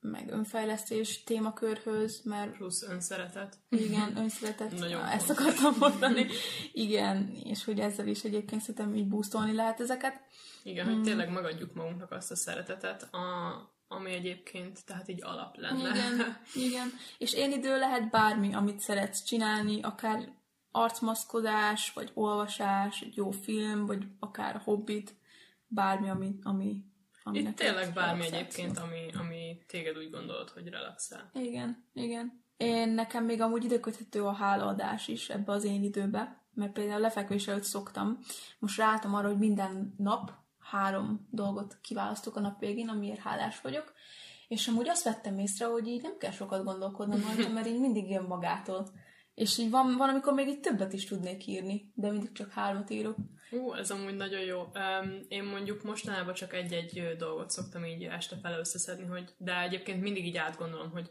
meg 0.00 0.30
önfejlesztés 0.30 1.22
témakörhöz, 1.22 2.22
mert 2.24 2.56
Plusz 2.56 2.82
önszeretet. 2.82 3.58
igen, 3.68 4.16
önszületett, 4.22 4.78
Nagyon 4.78 5.00
Na, 5.00 5.10
ezt 5.10 5.30
akartam 5.30 5.74
mondani. 5.78 6.26
Igen, 6.72 7.36
és 7.44 7.64
hogy 7.64 7.80
ezzel 7.80 8.06
is 8.06 8.24
egyébként 8.24 8.60
szerintem 8.60 8.94
így 8.94 9.08
boostolni 9.08 9.54
lehet 9.54 9.80
ezeket. 9.80 10.20
Igen, 10.62 10.86
hogy 10.86 11.02
tényleg 11.02 11.30
megadjuk 11.30 11.74
magunknak 11.74 12.10
azt 12.10 12.30
a 12.30 12.36
szeretetet, 12.36 13.02
a, 13.02 13.18
ami 13.88 14.12
egyébként 14.12 14.84
tehát 14.84 15.08
így 15.08 15.22
alap 15.22 15.56
lenne. 15.56 15.88
Igen, 15.88 16.36
igen. 16.68 16.88
És 17.18 17.34
én 17.34 17.52
idő 17.52 17.78
lehet 17.78 18.10
bármi, 18.10 18.54
amit 18.54 18.80
szeretsz 18.80 19.22
csinálni, 19.24 19.82
akár 19.82 20.32
arcmaszkodás, 20.70 21.92
vagy 21.92 22.10
olvasás, 22.14 23.00
egy 23.00 23.16
jó 23.16 23.30
film, 23.30 23.86
vagy 23.86 24.04
akár 24.18 24.60
hobbit, 24.64 25.16
bármi, 25.66 26.08
ami, 26.08 26.38
ami, 26.42 26.84
ami 27.22 27.38
Itt 27.38 27.56
tényleg 27.56 27.92
bármi 27.92 28.24
egyébként, 28.24 28.78
ami, 28.78 29.10
ami 29.18 29.62
téged 29.66 29.96
úgy 29.96 30.10
gondolod, 30.10 30.50
hogy 30.50 30.68
relaxál. 30.68 31.30
Igen, 31.32 31.88
igen. 31.92 32.44
Én 32.56 32.88
nekem 32.88 33.24
még 33.24 33.40
amúgy 33.40 33.64
időköthető 33.64 34.24
a 34.24 34.32
hálaadás 34.32 35.08
is 35.08 35.28
ebbe 35.28 35.52
az 35.52 35.64
én 35.64 35.82
időbe, 35.82 36.46
mert 36.54 36.72
például 36.72 37.00
lefekvés 37.00 37.48
előtt 37.48 37.62
szoktam. 37.62 38.18
Most 38.58 38.78
ráálltam 38.78 39.14
arra, 39.14 39.28
hogy 39.28 39.38
minden 39.38 39.94
nap 39.96 40.43
három 40.74 41.28
dolgot 41.30 41.78
kiválasztok 41.80 42.36
a 42.36 42.40
nap 42.40 42.60
végén, 42.60 42.88
amiért 42.88 43.20
hálás 43.20 43.60
vagyok, 43.60 43.92
és 44.48 44.68
amúgy 44.68 44.88
azt 44.88 45.04
vettem 45.04 45.38
észre, 45.38 45.66
hogy 45.66 45.86
így 45.86 46.02
nem 46.02 46.18
kell 46.18 46.30
sokat 46.30 46.64
gondolkodnom 46.64 47.22
rajta, 47.22 47.52
mert 47.52 47.66
így 47.66 47.80
mindig 47.80 48.10
jön 48.10 48.24
magától. 48.24 48.88
És 49.34 49.58
így 49.58 49.70
van, 49.70 49.96
van, 49.96 50.08
amikor 50.08 50.32
még 50.32 50.48
így 50.48 50.60
többet 50.60 50.92
is 50.92 51.04
tudnék 51.04 51.46
írni, 51.46 51.92
de 51.94 52.10
mindig 52.10 52.32
csak 52.32 52.50
hármat 52.50 52.90
írok. 52.90 53.16
Ú, 53.50 53.72
ez 53.72 53.90
amúgy 53.90 54.16
nagyon 54.16 54.40
jó. 54.40 54.60
Um, 54.60 55.20
én 55.28 55.44
mondjuk 55.44 55.82
mostanában 55.82 56.34
csak 56.34 56.52
egy-egy 56.52 57.14
dolgot 57.18 57.50
szoktam 57.50 57.84
így 57.84 58.02
este 58.02 58.36
fele 58.36 58.58
összeszedni, 58.58 59.06
hogy, 59.06 59.34
de 59.38 59.60
egyébként 59.60 60.02
mindig 60.02 60.26
így 60.26 60.36
átgondolom, 60.36 60.90
hogy 60.90 61.10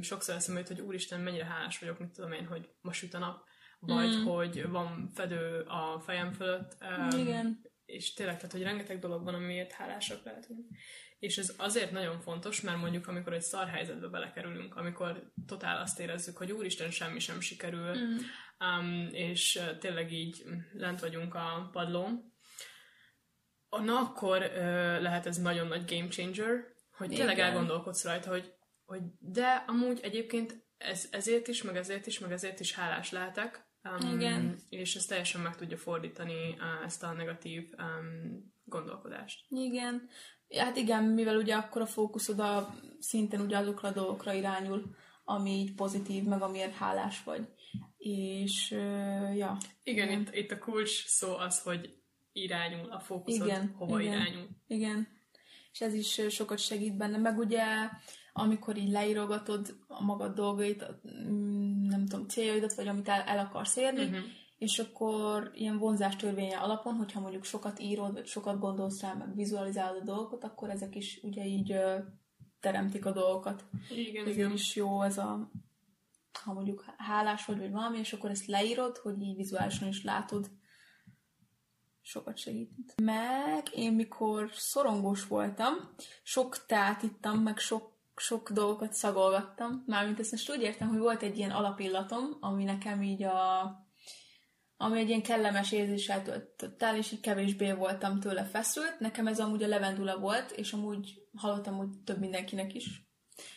sokszor 0.00 0.34
eszembe 0.34 0.60
jut, 0.60 0.68
hogy 0.68 0.80
úristen, 0.80 1.20
mennyire 1.20 1.44
hálás 1.44 1.78
vagyok, 1.78 1.98
mit 1.98 2.08
tudom 2.08 2.32
én, 2.32 2.46
hogy 2.46 2.68
ma 2.80 2.92
süt 2.92 3.14
a 3.14 3.18
nap, 3.18 3.44
vagy 3.80 4.16
mm. 4.16 4.24
hogy 4.24 4.68
van 4.68 5.10
fedő 5.14 5.60
a 5.60 6.00
fejem 6.00 6.32
fölött. 6.32 6.76
Um, 6.80 7.20
Igen. 7.20 7.60
És 7.88 8.14
tényleg, 8.14 8.36
tehát, 8.36 8.52
hogy 8.52 8.62
rengeteg 8.62 8.98
dolog 8.98 9.24
van, 9.24 9.34
amiért 9.34 9.72
hálásak 9.72 10.24
lehetünk. 10.24 10.66
És 11.18 11.38
ez 11.38 11.54
azért 11.56 11.90
nagyon 11.90 12.20
fontos, 12.20 12.60
mert 12.60 12.78
mondjuk, 12.78 13.08
amikor 13.08 13.32
egy 13.32 13.42
szar 13.42 13.68
helyzetbe 13.68 14.06
belekerülünk, 14.06 14.76
amikor 14.76 15.32
totál 15.46 15.80
azt 15.80 16.00
érezzük, 16.00 16.36
hogy 16.36 16.52
úristen, 16.52 16.90
semmi 16.90 17.18
sem 17.18 17.40
sikerül, 17.40 17.96
mm. 17.96 18.16
um, 18.60 19.08
és 19.12 19.60
tényleg 19.78 20.12
így 20.12 20.44
mm, 20.48 20.58
lent 20.72 21.00
vagyunk 21.00 21.34
a 21.34 21.68
padlón, 21.72 22.32
na 23.68 23.98
akkor 23.98 24.42
uh, 24.42 24.52
lehet 25.00 25.26
ez 25.26 25.36
nagyon 25.36 25.66
nagy 25.66 25.84
game 25.94 26.08
changer, 26.08 26.64
hogy 26.96 27.08
tényleg 27.08 27.36
Igen. 27.36 27.48
elgondolkodsz 27.48 28.04
rajta, 28.04 28.30
hogy, 28.30 28.52
hogy 28.84 29.02
de 29.18 29.64
amúgy 29.66 30.00
egyébként 30.02 30.66
ez, 30.76 31.08
ezért 31.10 31.48
is, 31.48 31.62
meg 31.62 31.76
ezért 31.76 32.06
is, 32.06 32.18
meg 32.18 32.32
ezért 32.32 32.60
is 32.60 32.74
hálás 32.74 33.10
lehetek, 33.10 33.67
Um, 33.84 34.14
Igen. 34.14 34.58
És 34.68 34.94
ez 34.94 35.06
teljesen 35.06 35.40
meg 35.40 35.56
tudja 35.56 35.76
fordítani 35.76 36.48
uh, 36.48 36.84
ezt 36.84 37.02
a 37.02 37.12
negatív 37.12 37.72
um, 37.78 38.52
gondolkodást. 38.64 39.44
Igen. 39.48 40.08
Hát 40.56 40.76
igen, 40.76 41.04
mivel 41.04 41.36
ugye 41.36 41.54
akkor 41.54 41.82
a 41.82 41.86
fókuszod 41.86 42.38
a 42.38 42.74
szinten 42.98 43.40
ugye 43.40 43.56
azokra 43.56 43.88
a 43.88 43.92
dolgokra 43.92 44.32
irányul, 44.32 44.94
ami 45.24 45.50
így 45.50 45.74
pozitív, 45.74 46.24
meg 46.24 46.42
amiért 46.42 46.74
hálás 46.74 47.22
vagy. 47.22 47.48
És, 47.98 48.70
uh, 48.70 49.36
ja. 49.36 49.56
Igen, 49.82 50.20
Itt, 50.20 50.34
itt 50.34 50.50
a 50.50 50.58
kulcs 50.58 51.06
szó 51.06 51.36
az, 51.36 51.62
hogy 51.62 51.96
irányul 52.32 52.90
a 52.90 53.00
fókuszod, 53.00 53.46
Igen, 53.46 53.74
hova 53.76 54.00
igen. 54.00 54.12
irányul. 54.12 54.48
Igen. 54.66 55.08
És 55.72 55.80
ez 55.80 55.94
is 55.94 56.20
sokat 56.28 56.58
segít 56.58 56.96
benne. 56.96 57.16
Meg 57.16 57.38
ugye, 57.38 57.64
amikor 58.38 58.76
így 58.76 58.90
leírogatod 58.90 59.76
a 59.86 60.04
magad 60.04 60.34
dolgait, 60.34 60.86
mm, 61.28 61.86
nem 61.86 62.06
tudom, 62.06 62.28
céljaidat, 62.28 62.74
vagy 62.74 62.88
amit 62.88 63.08
el, 63.08 63.20
el 63.20 63.38
akarsz 63.38 63.76
érni, 63.76 64.04
uh-huh. 64.04 64.18
és 64.58 64.78
akkor 64.78 65.50
ilyen 65.54 65.78
vonzás 65.78 66.16
törvénye 66.16 66.58
alapon, 66.58 66.94
hogyha 66.94 67.20
mondjuk 67.20 67.44
sokat 67.44 67.78
írod, 67.80 68.12
vagy 68.12 68.26
sokat 68.26 68.58
gondolsz 68.58 69.00
rá, 69.00 69.14
meg 69.14 69.34
vizualizálod 69.34 70.00
a 70.00 70.04
dolgokat, 70.04 70.44
akkor 70.44 70.70
ezek 70.70 70.94
is 70.94 71.20
ugye 71.22 71.44
így 71.44 71.74
teremtik 72.60 73.06
a 73.06 73.12
dolgokat. 73.12 73.64
Igen, 73.90 74.22
Ezért 74.22 74.36
igen. 74.36 74.52
is 74.52 74.76
jó 74.76 75.02
ez 75.02 75.18
a, 75.18 75.50
ha 76.44 76.52
mondjuk 76.52 76.84
hálás 76.96 77.44
vagy, 77.44 77.58
vagy 77.58 77.70
valami, 77.70 77.98
és 77.98 78.12
akkor 78.12 78.30
ezt 78.30 78.46
leírod, 78.46 78.96
hogy 78.96 79.22
így 79.22 79.36
vizuálisan 79.36 79.88
is 79.88 80.04
látod. 80.04 80.50
Sokat 82.00 82.36
segít. 82.36 82.94
Meg 83.02 83.68
én 83.74 83.92
mikor 83.92 84.50
szorongós 84.52 85.26
voltam, 85.26 85.74
sok 86.22 86.66
teát 86.66 87.02
ittam, 87.02 87.38
meg 87.38 87.58
sok, 87.58 87.97
sok 88.18 88.50
dolgokat 88.50 88.92
szagolgattam. 88.92 89.82
Mármint 89.86 90.20
ezt 90.20 90.30
most 90.30 90.50
úgy 90.50 90.62
értem, 90.62 90.88
hogy 90.88 90.98
volt 90.98 91.22
egy 91.22 91.38
ilyen 91.38 91.50
alapillatom, 91.50 92.36
ami 92.40 92.64
nekem 92.64 93.02
így 93.02 93.22
a, 93.22 93.62
ami 94.76 94.98
egy 94.98 95.08
ilyen 95.08 95.22
kellemes 95.22 95.72
érzéssel 95.72 96.22
töltött 96.22 96.82
el, 96.82 96.96
és 96.96 97.12
így 97.12 97.20
kevésbé 97.20 97.72
voltam 97.72 98.20
tőle 98.20 98.44
feszült. 98.44 98.98
Nekem 98.98 99.26
ez 99.26 99.40
amúgy 99.40 99.62
a 99.62 99.68
levendula 99.68 100.18
volt, 100.18 100.50
és 100.50 100.72
amúgy 100.72 101.22
hallottam, 101.36 101.76
hogy 101.76 101.88
több 102.04 102.18
mindenkinek 102.18 102.74
is 102.74 103.08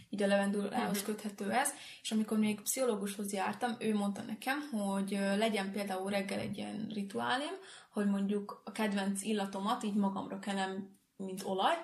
így 0.10 0.24
a 0.24 0.28
levendulához 0.28 0.98
uh-huh. 0.98 1.16
köthető 1.16 1.52
ez, 1.52 1.70
és 2.02 2.12
amikor 2.12 2.38
még 2.38 2.62
pszichológushoz 2.62 3.34
jártam, 3.34 3.76
ő 3.80 3.96
mondta 3.96 4.22
nekem, 4.22 4.70
hogy 4.72 5.12
legyen 5.38 5.72
például 5.72 6.10
reggel 6.10 6.40
egy 6.40 6.58
ilyen 6.58 6.88
rituálém, 6.94 7.54
hogy 7.92 8.06
mondjuk 8.06 8.62
a 8.66 8.72
kedvenc 8.72 9.22
illatomat 9.22 9.84
így 9.84 9.96
magamra 9.96 10.40
kenem, 10.40 11.00
mint 11.16 11.44
olaj, 11.44 11.76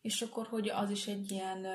és 0.00 0.22
akkor, 0.22 0.46
hogy 0.46 0.68
az 0.68 0.90
is 0.90 1.06
egy 1.06 1.30
ilyen 1.30 1.66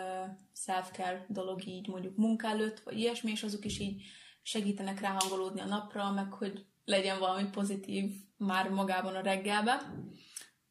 self-care 0.53 1.25
dolog 1.29 1.67
így 1.67 1.87
mondjuk 1.87 2.15
munka 2.15 2.47
előtt, 2.47 2.79
vagy 2.79 2.99
ilyesmi, 2.99 3.31
és 3.31 3.43
azok 3.43 3.65
is 3.65 3.79
így 3.79 4.03
segítenek 4.41 4.99
ráhangolódni 4.99 5.61
a 5.61 5.65
napra, 5.65 6.11
meg 6.11 6.33
hogy 6.33 6.65
legyen 6.85 7.19
valami 7.19 7.49
pozitív 7.49 8.11
már 8.37 8.69
magában 8.69 9.15
a 9.15 9.21
reggelben. 9.21 10.09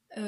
Ö, 0.08 0.22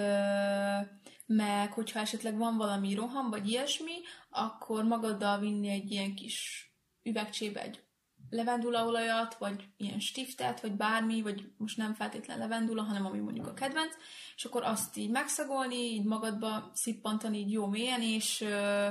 meg 1.26 1.72
hogyha 1.72 2.00
esetleg 2.00 2.36
van 2.36 2.56
valami 2.56 2.94
roham, 2.94 3.30
vagy 3.30 3.48
ilyesmi, 3.48 3.94
akkor 4.30 4.84
magaddal 4.84 5.38
vinni 5.38 5.68
egy 5.68 5.90
ilyen 5.90 6.14
kis 6.14 6.66
üvegcsébe 7.02 7.62
egy 7.62 7.85
levendulaolajat, 8.30 9.34
vagy 9.34 9.64
ilyen 9.76 10.00
stiftet, 10.00 10.60
vagy 10.60 10.72
bármi, 10.72 11.22
vagy 11.22 11.50
most 11.56 11.76
nem 11.76 11.94
feltétlen 11.94 12.38
levendula, 12.38 12.82
hanem 12.82 13.06
ami 13.06 13.18
mondjuk 13.18 13.46
a 13.46 13.54
kedvenc, 13.54 13.94
és 14.36 14.44
akkor 14.44 14.62
azt 14.62 14.96
így 14.96 15.10
megszagolni, 15.10 15.76
így 15.76 16.04
magadba 16.04 16.70
szippantani 16.74 17.38
így 17.38 17.52
jó 17.52 17.66
mélyen, 17.66 18.02
és 18.02 18.40
ö, 18.40 18.88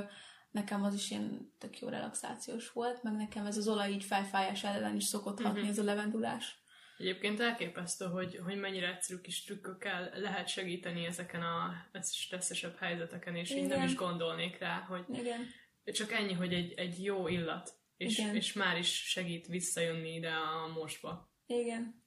nekem 0.50 0.84
az 0.84 0.94
is 0.94 1.10
ilyen 1.10 1.52
tök 1.58 1.78
jó 1.78 1.88
relaxációs 1.88 2.72
volt, 2.72 3.02
meg 3.02 3.16
nekem 3.16 3.46
ez 3.46 3.56
az 3.56 3.68
olaj 3.68 3.90
így 3.90 4.04
felfájás 4.04 4.64
ellen 4.64 4.96
is 4.96 5.04
szokott 5.04 5.40
hatni, 5.40 5.58
uh-huh. 5.58 5.68
ez 5.68 5.78
a 5.78 5.84
levendulás. 5.84 6.64
Egyébként 6.98 7.40
elképesztő, 7.40 8.04
hogy, 8.04 8.40
hogy 8.44 8.56
mennyire 8.56 8.88
egyszerű 8.88 9.20
kis 9.20 9.44
trükkökkel 9.44 10.10
lehet 10.14 10.48
segíteni 10.48 11.06
ezeken 11.06 11.42
a 11.42 11.72
stresszesebb 12.02 12.76
helyzeteken, 12.78 13.36
és 13.36 13.50
Igen. 13.50 13.62
így 13.62 13.68
nem 13.68 13.82
is 13.82 13.94
gondolnék 13.94 14.58
rá, 14.58 14.84
hogy 14.88 15.04
Igen. 15.12 15.40
csak 15.84 16.12
ennyi, 16.12 16.32
hogy 16.32 16.52
egy, 16.52 16.72
egy 16.72 17.04
jó 17.04 17.28
illat, 17.28 17.74
és, 17.96 18.22
és 18.32 18.52
már 18.52 18.78
is 18.78 19.08
segít 19.08 19.46
visszajönni 19.46 20.14
ide 20.14 20.30
a 20.30 20.72
mostba. 20.78 21.32
Igen. 21.46 22.04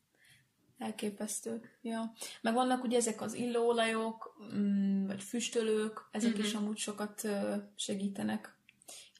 Elképesztő. 0.78 1.62
Ja. 1.82 2.13
Meg 2.41 2.54
vannak 2.54 2.84
ugye 2.84 2.97
ezek 2.97 3.21
az 3.21 3.34
illóolajok, 3.34 4.38
mm, 4.56 5.08
vagy 5.08 5.23
füstölők, 5.23 6.08
ezek 6.12 6.32
uh-huh. 6.32 6.45
is 6.45 6.54
amúgy 6.54 6.78
sokat 6.78 7.28
segítenek 7.75 8.60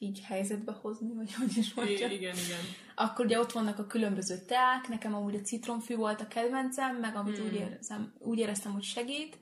így 0.02 0.20
helyzetbe 0.20 0.72
hozni, 0.72 1.14
vagy 1.14 1.34
hogy 1.34 1.56
is 1.56 1.74
mondja. 1.74 1.94
Igen, 1.94 2.36
igen. 2.36 2.58
Akkor 2.94 3.24
ugye 3.24 3.38
ott 3.38 3.52
vannak 3.52 3.78
a 3.78 3.86
különböző 3.86 4.38
teák, 4.46 4.88
nekem 4.88 5.14
amúgy 5.14 5.34
a 5.34 5.40
citromfű 5.40 5.96
volt 5.96 6.20
a 6.20 6.28
kedvencem, 6.28 6.96
meg 6.96 7.16
amit 7.16 7.36
hmm. 7.36 7.46
úgy, 7.46 7.54
érzem, 7.54 8.14
úgy 8.18 8.38
éreztem, 8.38 8.72
hogy 8.72 8.82
segít, 8.82 9.38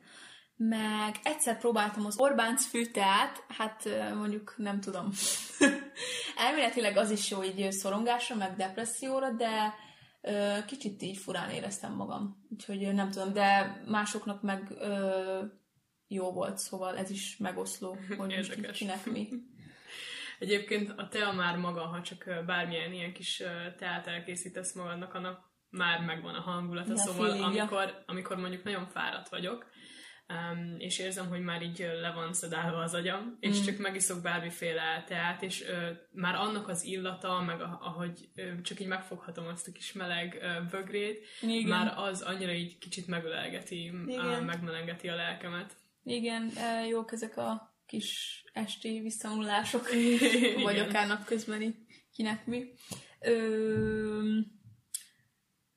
meg 0.58 1.16
egyszer 1.22 1.58
próbáltam 1.58 2.06
az 2.06 2.18
Orbánc 2.18 2.66
fűteát, 2.66 3.44
hát 3.48 3.88
mondjuk 4.14 4.54
nem 4.56 4.80
tudom. 4.80 5.12
Elméletileg 6.46 6.96
az 6.96 7.10
is 7.10 7.30
jó 7.30 7.42
így 7.42 7.72
szorongásra, 7.72 8.36
meg 8.36 8.56
depresszióra, 8.56 9.30
de 9.30 9.74
kicsit 10.66 11.02
így 11.02 11.16
furán 11.16 11.50
éreztem 11.50 11.92
magam. 11.92 12.46
Úgyhogy 12.50 12.94
nem 12.94 13.10
tudom, 13.10 13.32
de 13.32 13.80
másoknak 13.86 14.42
meg 14.42 14.72
jó 16.08 16.32
volt, 16.32 16.58
szóval 16.58 16.96
ez 16.96 17.10
is 17.10 17.36
megoszló, 17.36 17.98
hogy 18.16 18.70
kinek 18.70 19.06
mi. 19.06 19.28
Egyébként 20.38 20.92
a 20.96 21.08
tea 21.08 21.32
már 21.32 21.56
maga, 21.56 21.80
ha 21.80 22.02
csak 22.02 22.44
bármilyen 22.46 22.92
ilyen 22.92 23.12
kis 23.12 23.42
teát 23.78 24.06
elkészítesz 24.06 24.74
magadnak, 24.74 25.14
annak 25.14 25.40
már 25.70 26.00
megvan 26.00 26.34
a 26.34 26.40
hangulata, 26.40 26.90
ja, 26.90 26.96
szóval 26.96 27.42
amikor, 27.42 28.02
amikor 28.06 28.36
mondjuk 28.36 28.64
nagyon 28.64 28.86
fáradt 28.86 29.28
vagyok, 29.28 29.66
um, 30.28 30.74
és 30.78 30.98
érzem, 30.98 31.28
hogy 31.28 31.40
már 31.40 31.62
így 31.62 31.88
le 32.00 32.12
van 32.12 32.32
szedálva 32.32 32.78
az 32.78 32.94
agyam, 32.94 33.36
és 33.40 33.60
mm. 33.60 33.62
csak 33.62 33.78
megiszok 33.78 34.22
bármiféle 34.22 35.04
teát, 35.06 35.42
és 35.42 35.60
uh, 35.60 35.96
már 36.12 36.34
annak 36.34 36.68
az 36.68 36.84
illata, 36.84 37.40
meg 37.40 37.60
a, 37.60 37.78
ahogy 37.82 38.28
uh, 38.36 38.60
csak 38.60 38.80
így 38.80 38.86
megfoghatom 38.86 39.46
azt 39.46 39.68
a 39.68 39.72
kis 39.72 39.92
meleg 39.92 40.38
uh, 40.42 40.70
bögrét, 40.70 41.26
Igen. 41.40 41.68
már 41.68 41.94
az 41.96 42.22
annyira 42.22 42.52
így 42.52 42.78
kicsit 42.78 43.06
megölelgeti, 43.06 43.92
uh, 44.06 44.44
megmelengeti 44.44 45.08
a 45.08 45.14
lelkemet. 45.14 45.76
Igen, 46.04 46.52
jók 46.88 47.12
ezek 47.12 47.36
a 47.36 47.76
kis 47.86 48.42
esti 48.52 49.00
visszamulások, 49.00 49.88
vagy 50.64 50.78
akár 50.78 51.06
napközbeni, 51.06 51.86
kinek 52.12 52.46
mi. 52.46 52.64
Ö, 53.20 54.38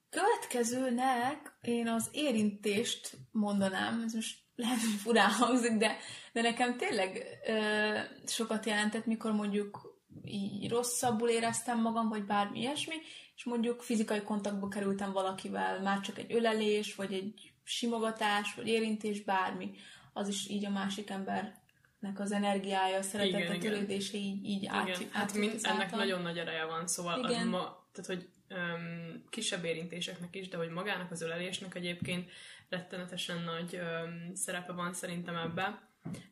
következőnek 0.10 1.51
én 1.62 1.88
az 1.88 2.10
érintést 2.12 3.17
mondanám, 3.32 4.04
ez 4.06 4.13
most 4.13 4.39
lehet, 4.56 4.80
hogy 4.80 5.00
furán 5.00 5.32
hangzik, 5.32 5.78
de, 5.78 5.97
de 6.34 6.41
nekem 6.41 6.78
tényleg 6.78 7.39
ö, 7.47 7.97
sokat 8.26 8.65
jelentett, 8.65 9.06
mikor 9.06 9.32
mondjuk 9.32 10.00
így 10.26 10.69
rosszabbul 10.69 11.30
éreztem 11.30 11.82
magam, 11.82 12.10
vagy 12.10 12.26
bármi 12.26 12.60
ilyesmi, 12.60 12.95
és 13.36 13.43
mondjuk 13.43 13.82
fizikai 13.82 14.21
kontaktba 14.21 14.67
kerültem 14.67 15.12
valakivel, 15.12 15.82
már 15.82 16.00
csak 16.00 16.17
egy 16.17 16.34
ölelés, 16.34 16.95
vagy 16.95 17.13
egy 17.13 17.54
simogatás, 17.63 18.54
vagy 18.56 18.67
érintés, 18.67 19.24
bármi, 19.24 19.71
az 20.13 20.28
is 20.28 20.50
így 20.50 20.65
a 20.65 20.69
másik 20.69 21.10
ember 21.10 21.60
nek 22.00 22.19
az 22.19 22.32
energiája, 22.32 22.97
a 22.97 23.02
szeretete, 23.02 23.58
törődése 23.58 24.17
így, 24.17 24.45
így 24.45 24.63
igen. 24.63 24.74
át, 24.74 25.08
hát 25.12 25.34
mind, 25.34 25.60
ennek 25.62 25.91
nagyon 25.91 26.21
nagy 26.21 26.38
ereje 26.38 26.65
van, 26.65 26.88
szóval 26.88 27.19
igen. 27.19 27.41
az 27.41 27.47
ma, 27.47 27.60
tehát, 27.91 28.06
hogy 28.06 28.30
um, 28.52 29.24
kisebb 29.30 29.64
érintéseknek 29.64 30.36
is, 30.36 30.48
de 30.48 30.58
hogy 30.58 30.70
magának 30.70 31.12
az 31.12 31.22
ölelésnek 31.22 31.76
egyébként 31.76 32.32
rettenetesen 32.70 33.42
nagy 33.42 33.76
um, 33.76 34.36
szerepe 34.36 34.72
van 34.72 34.94
szerintem 34.94 35.36
ebben. 35.36 35.80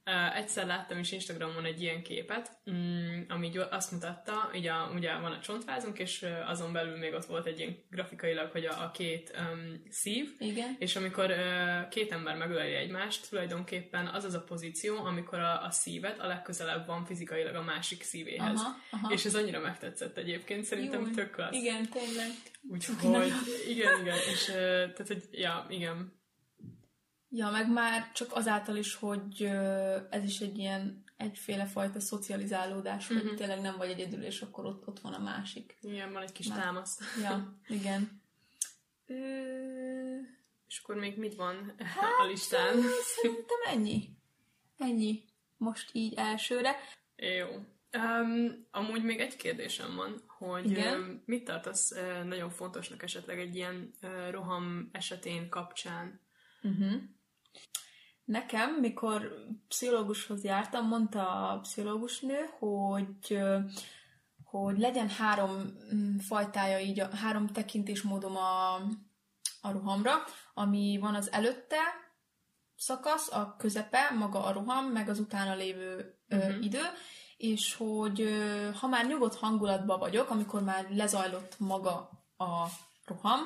Uh, 0.05 0.38
egyszer 0.38 0.65
láttam 0.65 0.97
is 0.97 1.12
Instagramon 1.12 1.65
egy 1.65 1.82
ilyen 1.82 2.03
képet, 2.03 2.51
um, 2.65 3.25
ami 3.27 3.58
azt 3.69 3.91
mutatta, 3.91 4.49
így 4.55 4.67
a, 4.67 4.91
ugye 4.95 5.17
van 5.17 5.32
a 5.32 5.39
csontvázunk, 5.39 5.99
és 5.99 6.21
uh, 6.21 6.49
azon 6.49 6.73
belül 6.73 6.97
még 6.97 7.13
ott 7.13 7.25
volt 7.25 7.45
egy 7.45 7.60
ilyen 7.60 7.77
grafikailag, 7.89 8.51
hogy 8.51 8.65
a, 8.65 8.84
a 8.84 8.91
két 8.91 9.38
um, 9.39 9.82
szív, 9.89 10.36
Igen. 10.39 10.75
és 10.79 10.95
amikor 10.95 11.29
uh, 11.29 11.88
két 11.89 12.12
ember 12.12 12.36
megöleli 12.36 12.73
egymást, 12.73 13.29
tulajdonképpen 13.29 14.08
az 14.08 14.23
az 14.23 14.34
a 14.34 14.43
pozíció, 14.43 14.97
amikor 14.97 15.39
a, 15.39 15.63
a 15.63 15.71
szívet 15.71 16.19
a 16.19 16.27
legközelebb 16.27 16.86
van 16.86 17.05
fizikailag 17.05 17.55
a 17.55 17.63
másik 17.63 18.03
szívéhez. 18.03 18.60
Aha, 18.60 18.75
aha. 18.91 19.13
És 19.13 19.25
ez 19.25 19.36
annyira 19.36 19.60
megtetszett 19.60 20.17
egyébként, 20.17 20.63
szerintem 20.63 21.01
Jó, 21.01 21.08
tök 21.08 21.32
klassz. 21.32 21.55
Igen, 21.55 21.89
tényleg. 21.89 22.27
Úgyhogy, 22.69 23.34
igen, 23.67 24.01
igen, 24.01 24.17
és 24.34 24.47
uh, 24.47 24.55
tehát, 24.93 25.08
hogy, 25.08 25.23
ja, 25.32 25.65
igen, 25.69 26.18
Ja, 27.29 27.49
meg 27.49 27.71
már 27.71 28.11
csak 28.11 28.35
azáltal 28.35 28.75
is, 28.75 28.95
hogy 28.95 29.43
ez 30.09 30.23
is 30.23 30.39
egy 30.39 30.57
ilyen 30.57 31.03
egyféle 31.17 31.65
fajta 31.65 31.99
szocializálódás, 31.99 33.03
uh-huh. 33.03 33.17
hogy 33.17 33.27
mhm. 33.27 33.35
tényleg 33.35 33.61
nem 33.61 33.77
vagy 33.77 33.89
egyedül, 33.89 34.23
és 34.23 34.41
akkor 34.41 34.65
ott, 34.65 34.87
ott 34.87 34.99
van 34.99 35.13
a 35.13 35.19
másik. 35.19 35.77
Igen, 35.81 36.11
van 36.11 36.21
egy 36.21 36.31
kis 36.31 36.47
már... 36.47 36.59
támasz. 36.59 36.99
Ja, 37.21 37.57
igen. 37.77 38.21
Ö... 39.05 39.15
És 40.67 40.79
akkor 40.83 40.95
még 40.95 41.17
mit 41.17 41.35
van 41.35 41.73
hát, 41.77 42.19
a 42.19 42.25
listán? 42.25 42.75
Szerintem 43.15 43.57
ennyi. 43.65 44.09
Ennyi. 44.77 45.23
Most 45.57 45.89
így 45.93 46.13
elsőre. 46.13 46.75
Jó. 47.15 47.47
Um, 47.97 48.67
amúgy 48.71 49.03
még 49.03 49.19
egy 49.19 49.35
kérdésem 49.35 49.95
van, 49.95 50.23
hogy 50.27 50.69
Igen? 50.69 51.23
mit 51.25 51.43
tartasz 51.43 51.93
nagyon 52.23 52.49
fontosnak 52.49 53.03
esetleg 53.03 53.39
egy 53.39 53.55
ilyen 53.55 53.93
roham 54.31 54.89
esetén 54.91 55.49
kapcsán? 55.49 56.21
Uh-huh. 56.61 57.01
Nekem, 58.23 58.73
mikor 58.73 59.33
pszichológushoz 59.67 60.43
jártam, 60.43 60.88
mondta 60.88 61.49
a 61.49 61.59
pszichológusnő, 61.59 62.49
hogy 62.59 63.39
hogy 64.49 64.79
legyen 64.79 65.09
három 65.09 65.77
mm, 65.93 66.17
fajtája, 66.17 66.79
így 66.79 66.99
a 66.99 67.15
három 67.15 67.47
tekintésmódom 67.47 68.38
a, 68.38 68.75
a 69.62 69.71
rohamra, 69.71 70.13
ami 70.53 70.97
van 71.01 71.15
az 71.15 71.31
előtte 71.31 71.77
szakasz, 72.75 73.31
a 73.31 73.55
közepe, 73.57 74.09
maga 74.17 74.43
a 74.43 74.51
roham, 74.51 74.85
meg 74.85 75.09
az 75.09 75.19
utána 75.19 75.55
lévő 75.55 76.19
uh-huh. 76.29 76.49
ö, 76.49 76.59
idő, 76.59 76.81
és 77.38 77.75
hogy 77.75 78.21
ö, 78.21 78.69
ha 78.79 78.88
már 78.88 79.07
nyugodt 79.07 79.35
hangulatban 79.35 79.99
vagyok, 79.99 80.29
amikor 80.29 80.63
már 80.63 80.88
lezajlott 80.89 81.59
maga 81.59 82.09
a 82.38 82.65
roham, 83.05 83.39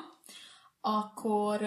akkor 0.86 1.60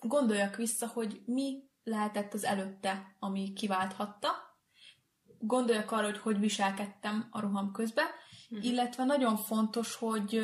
gondoljak 0.00 0.56
vissza, 0.56 0.86
hogy 0.86 1.22
mi 1.26 1.70
lehetett 1.84 2.34
az 2.34 2.44
előtte, 2.44 3.16
ami 3.18 3.52
kiválthatta. 3.52 4.28
Gondoljak 5.38 5.90
arra, 5.90 6.04
hogy 6.04 6.18
hogy 6.18 6.38
viselkedtem 6.38 7.28
a 7.30 7.40
roham 7.40 7.72
közben, 7.72 8.06
uh-huh. 8.50 8.66
illetve 8.66 9.04
nagyon 9.04 9.36
fontos, 9.36 9.94
hogy 9.94 10.40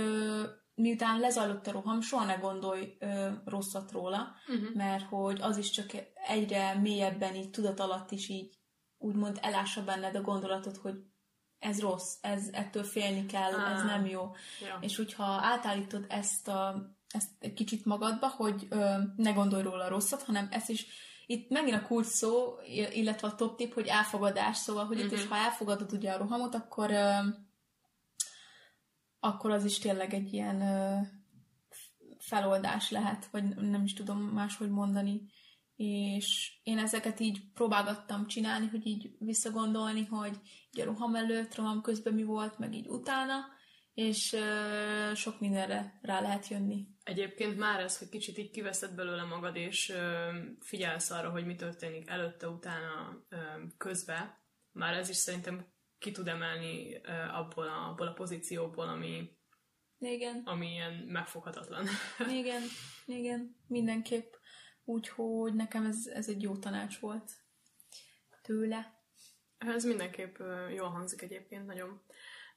miután 0.74 1.20
lezajlott 1.20 1.66
a 1.66 1.72
roham, 1.72 2.00
soha 2.00 2.24
ne 2.24 2.34
gondolj 2.34 2.96
ö, 2.98 3.30
rosszat 3.44 3.90
róla, 3.90 4.34
uh-huh. 4.48 4.74
mert 4.74 5.04
hogy 5.04 5.40
az 5.40 5.56
is 5.56 5.70
csak 5.70 5.90
egyre 6.14 6.74
mélyebben 6.74 7.34
így 7.34 7.50
tudat 7.50 7.80
alatt 7.80 8.10
is 8.10 8.28
így 8.28 8.58
úgymond 8.98 9.38
elássa 9.42 9.84
benned 9.84 10.16
a 10.16 10.20
gondolatot, 10.20 10.76
hogy 10.76 10.94
ez 11.58 11.80
rossz, 11.80 12.16
ez 12.20 12.48
ettől 12.52 12.84
félni 12.84 13.26
kell, 13.26 13.52
Á. 13.52 13.74
ez 13.74 13.82
nem 13.82 14.06
jó. 14.06 14.30
Ja. 14.60 14.78
És 14.80 14.96
hogyha 14.96 15.24
átállítod 15.24 16.04
ezt, 16.08 16.48
a, 16.48 16.95
ezt 17.08 17.28
egy 17.38 17.52
kicsit 17.54 17.84
magadba, 17.84 18.28
hogy 18.28 18.66
ö, 18.70 18.94
ne 19.16 19.30
gondolj 19.32 19.62
róla 19.62 19.88
rosszat, 19.88 20.22
hanem 20.22 20.48
ezt 20.50 20.70
is, 20.70 20.86
itt 21.26 21.50
megint 21.50 21.76
a 21.76 21.86
kulcs 21.86 22.06
szó, 22.06 22.54
illetve 22.92 23.28
a 23.28 23.34
top 23.34 23.56
tip, 23.56 23.74
hogy 23.74 23.86
elfogadás, 23.86 24.56
szóval, 24.56 24.84
hogy 24.86 24.98
itt 24.98 25.12
is, 25.12 25.20
Mhm. 25.22 25.30
ha 25.30 25.36
elfogadod 25.36 25.92
ugye 25.92 26.12
a 26.12 26.18
rohamot, 26.18 26.54
akkor 26.54 26.90
ö, 26.90 27.12
akkor 29.20 29.50
az 29.50 29.64
is 29.64 29.78
tényleg 29.78 30.14
egy 30.14 30.32
ilyen 30.32 30.60
ö, 30.60 30.96
feloldás 32.18 32.90
lehet, 32.90 33.26
vagy 33.30 33.44
nem 33.56 33.82
is 33.84 33.92
tudom 33.92 34.18
máshogy 34.20 34.70
mondani. 34.70 35.20
És 35.76 36.52
én 36.62 36.78
ezeket 36.78 37.20
így 37.20 37.52
próbálgattam 37.54 38.26
csinálni, 38.26 38.66
hogy 38.66 38.86
így 38.86 39.10
visszagondolni, 39.18 40.04
hogy 40.04 40.40
így 40.70 40.80
a 40.80 40.84
roham 40.84 41.14
előtt, 41.14 41.54
roham 41.54 41.82
közben 41.82 42.14
mi 42.14 42.22
volt, 42.22 42.58
meg 42.58 42.74
így 42.74 42.88
utána, 42.88 43.44
és 43.96 44.32
ö, 44.32 45.12
sok 45.14 45.40
mindenre 45.40 45.98
rá 46.02 46.20
lehet 46.20 46.48
jönni. 46.48 46.86
Egyébként 47.02 47.58
már 47.58 47.80
ez, 47.80 47.98
hogy 47.98 48.08
kicsit 48.08 48.38
így 48.38 48.50
kiveszed 48.50 48.94
belőle 48.94 49.22
magad, 49.22 49.56
és 49.56 49.88
ö, 49.88 50.30
figyelsz 50.60 51.10
arra, 51.10 51.30
hogy 51.30 51.46
mi 51.46 51.54
történik 51.54 52.08
előtte, 52.08 52.48
utána, 52.48 53.24
ö, 53.28 53.36
közbe, 53.76 54.42
már 54.72 54.94
ez 54.94 55.08
is 55.08 55.16
szerintem 55.16 55.66
ki 55.98 56.10
tud 56.10 56.28
emelni 56.28 56.94
ö, 56.94 57.12
abból 57.12 57.68
a, 57.68 57.88
abból 57.88 58.06
a 58.06 58.12
pozícióból, 58.12 58.88
ami, 58.88 59.30
Igen, 59.98 60.42
ami 60.44 60.70
ilyen 60.70 60.92
megfoghatatlan. 60.92 61.86
igen, 62.40 62.62
igen, 63.06 63.56
mindenképp. 63.66 64.34
Úgyhogy 64.84 65.54
nekem 65.54 65.86
ez, 65.86 66.06
ez 66.06 66.28
egy 66.28 66.42
jó 66.42 66.56
tanács 66.56 66.98
volt 66.98 67.32
tőle. 68.42 69.00
Ez 69.58 69.84
mindenképp 69.84 70.36
jól 70.74 70.88
hangzik 70.88 71.22
egyébként, 71.22 71.66
nagyon. 71.66 72.02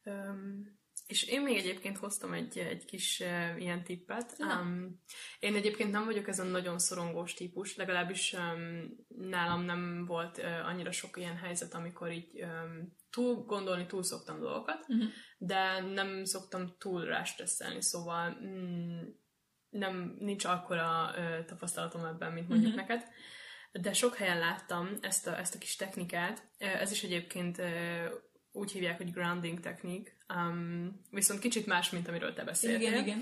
Öm, 0.04 0.80
és 1.10 1.24
én 1.24 1.41
még 1.41 1.58
egyébként 1.58 1.98
hoztam 1.98 2.34
egy, 2.34 2.58
egy 2.58 2.86
kis 2.86 3.19
uh, 3.19 3.62
ilyen 3.62 3.84
tippet. 3.84 4.36
Um, 4.39 5.02
én 5.39 5.56
egyébként 5.56 5.91
nem 5.91 6.06
vagyok 6.06 6.28
ezen 6.28 6.48
nagyon 6.48 6.80
szorongós 6.80 7.34
típus, 7.34 7.76
legalábbis 7.76 8.34
um, 8.34 8.95
nálam 9.08 9.62
nem 9.62 10.06
volt 10.06 10.38
uh, 10.38 10.45
annyira 10.67 10.91
sok 10.91 11.17
ilyen 11.17 11.38
helyzet, 11.38 11.74
amikor 11.74 12.12
így 12.12 12.43
um, 12.43 12.95
túl 13.10 13.36
gondolni 13.36 13.86
túl 13.86 14.04
szoktam 14.04 14.39
dolgokat, 14.39 14.86
Uh-huh. 14.88 15.10
de 15.38 15.80
nem 15.82 16.24
szoktam 16.24 16.76
túl 16.78 17.06
rástresszelni, 17.06 17.82
szóval 17.82 18.38
mm, 18.43 19.02
nem, 19.69 20.15
nincs 20.19 20.45
akkora 20.45 21.12
ö, 21.17 21.43
tapasztalatom 21.45 22.06
ebben, 22.06 22.32
mint 22.32 22.48
mondjuk 22.50 22.72
Mhm. 22.76 22.80
neked. 22.80 23.04
De 23.72 23.93
sok 23.93 24.15
helyen 24.15 24.39
láttam 24.39 24.98
ezt 25.02 25.28
a, 25.28 25.38
ezt 25.38 25.56
a 25.56 25.58
kis 25.58 25.76
technikát. 25.76 26.48
Ez 26.58 26.91
is 26.91 27.04
egyébként 27.04 27.62
úgy 28.52 28.72
hívják, 28.72 28.98
hogy 28.98 29.12
grounding 29.12 29.60
technik, 29.60 30.17
um, 30.36 31.02
viszont 31.12 31.39
kicsit 31.39 31.65
más, 31.65 31.89
mint 31.89 32.08
amiről 32.08 32.34
te 32.34 32.44
beszéltél. 32.44 32.88
Igen, 32.88 33.04
igen. 33.04 33.20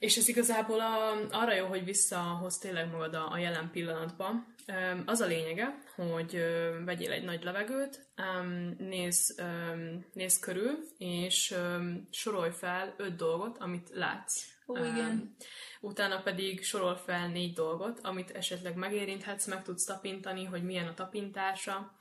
És 0.00 0.16
ez 0.16 0.28
igazából 0.28 0.80
a, 0.80 1.26
arra 1.30 1.54
jó, 1.54 1.66
hogy 1.66 1.84
visszahoz 1.84 2.58
tényleg 2.58 2.90
magad 2.90 3.14
a, 3.14 3.32
a 3.32 3.38
jelen 3.38 3.70
pillanatba. 3.70 4.30
Öm, 4.66 5.02
Az 5.06 5.20
a 5.20 5.26
lényege, 5.26 5.78
hogy 5.94 6.34
ö, 6.34 6.78
vegyél 6.84 7.12
egy 7.12 7.24
nagy 7.24 7.42
levegőt, 7.42 8.06
öm, 8.16 8.74
nézz, 8.78 9.38
öm, 9.38 10.06
nézz 10.12 10.38
körül, 10.38 10.78
és 10.98 11.50
öm, 11.50 12.08
sorolj 12.10 12.50
fel 12.50 12.94
öt 12.96 13.16
dolgot, 13.16 13.58
amit 13.58 13.90
látsz. 13.92 14.46
Ó, 14.66 14.76
igen. 14.76 15.34
Utána 15.80 16.22
pedig 16.22 16.64
sorol 16.64 16.96
fel 16.96 17.28
négy 17.28 17.52
dolgot, 17.52 18.00
amit 18.02 18.30
esetleg 18.30 18.74
megérinthetsz, 18.74 19.46
meg 19.46 19.62
tudsz 19.62 19.84
tapintani, 19.84 20.44
hogy 20.44 20.64
milyen 20.64 20.86
a 20.86 20.94
tapintása. 20.94 21.96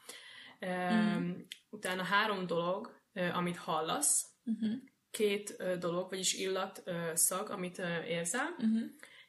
Öm, 0.60 1.46
Utána 1.70 2.04
három 2.04 2.48
dolog, 2.48 2.99
amit 3.34 3.58
hallasz, 3.58 4.28
Uh-huh. 4.46 4.72
két 5.12 5.64
dolog, 5.80 6.10
vagyis 6.10 6.34
illat, 6.34 6.84
szag, 7.14 7.50
amit 7.50 7.82
érzel, 8.08 8.56
Uh-huh. 8.58 8.82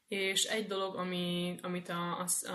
és 0.08 0.44
egy 0.44 0.66
dolog, 0.66 0.94
ami, 0.96 1.54
amit 1.62 1.88
a, 1.88 2.18
az, 2.18 2.44
a, 2.44 2.50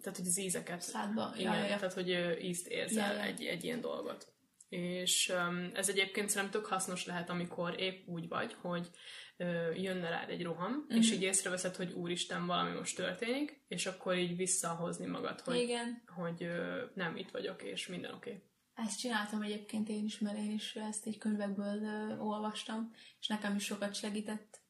tehát 0.00 0.16
hogy 0.16 0.26
az 0.26 0.38
ízeket, 0.38 0.80
Szádba. 0.80 1.32
igen, 1.36 1.52
Ja, 1.54 1.64
ja, 1.64 1.76
tehát 1.76 1.92
hogy 1.92 2.36
ízt 2.42 2.66
érzel 2.68 3.12
Ja, 3.14 3.18
ja. 3.18 3.24
Egy, 3.28 3.44
egy 3.44 3.64
ilyen 3.64 3.80
dolgot. 3.80 4.32
És 4.68 5.32
um, 5.48 5.70
ez 5.74 5.88
egyébként 5.88 6.28
szerintem 6.28 6.60
tök 6.60 6.70
hasznos 6.70 7.06
lehet, 7.06 7.30
amikor 7.30 7.80
épp 7.80 8.06
úgy 8.08 8.28
vagy, 8.28 8.56
hogy 8.60 8.88
ö, 9.36 9.70
jönne 9.74 10.08
rád 10.08 10.30
egy 10.30 10.42
roham, 10.42 10.72
Mhm. 10.88 10.96
és 10.98 11.12
így 11.12 11.22
észreveszed, 11.22 11.76
hogy 11.76 11.92
úristen, 11.92 12.46
valami 12.46 12.76
most 12.76 12.96
történik, 12.96 13.64
és 13.68 13.86
akkor 13.86 14.16
így 14.16 14.36
visszahozni 14.36 15.06
magad, 15.06 15.40
hogy, 15.40 15.56
Igen. 15.56 16.02
hogy 16.06 16.42
ö, 16.42 16.82
nem, 16.94 17.16
itt 17.16 17.30
vagyok, 17.30 17.62
és 17.62 17.86
minden 17.86 18.14
oké. 18.14 18.30
Okay. 18.30 18.42
Ezt 18.74 18.98
csináltam 18.98 19.42
egyébként 19.42 19.88
én 19.88 20.04
is, 20.04 20.18
mert 20.18 20.36
én 20.38 20.50
is 20.50 20.74
ezt 20.76 21.06
egy 21.06 21.18
könyvekből 21.18 21.82
ö, 21.82 22.16
olvastam, 22.18 22.90
és 23.20 23.26
nekem 23.26 23.54
is 23.54 23.64
sokat 23.64 23.94
segített. 23.94 24.60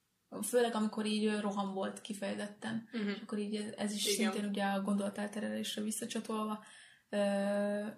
Főleg, 0.42 0.74
amikor 0.74 1.06
így 1.06 1.40
roham 1.40 1.72
volt 1.74 2.00
kifejezetten. 2.00 2.88
Uh-huh. 2.92 3.10
És 3.10 3.20
akkor 3.22 3.38
így 3.38 3.56
ez- 3.56 3.72
ez 3.76 3.92
is 3.92 4.06
Igen. 4.06 4.32
szintén 4.32 4.48
ugye 4.50 4.64
a 4.64 4.82
gondolatelterelésre 4.82 5.82
visszacsatolva, 5.82 6.64
ö, 7.08 7.16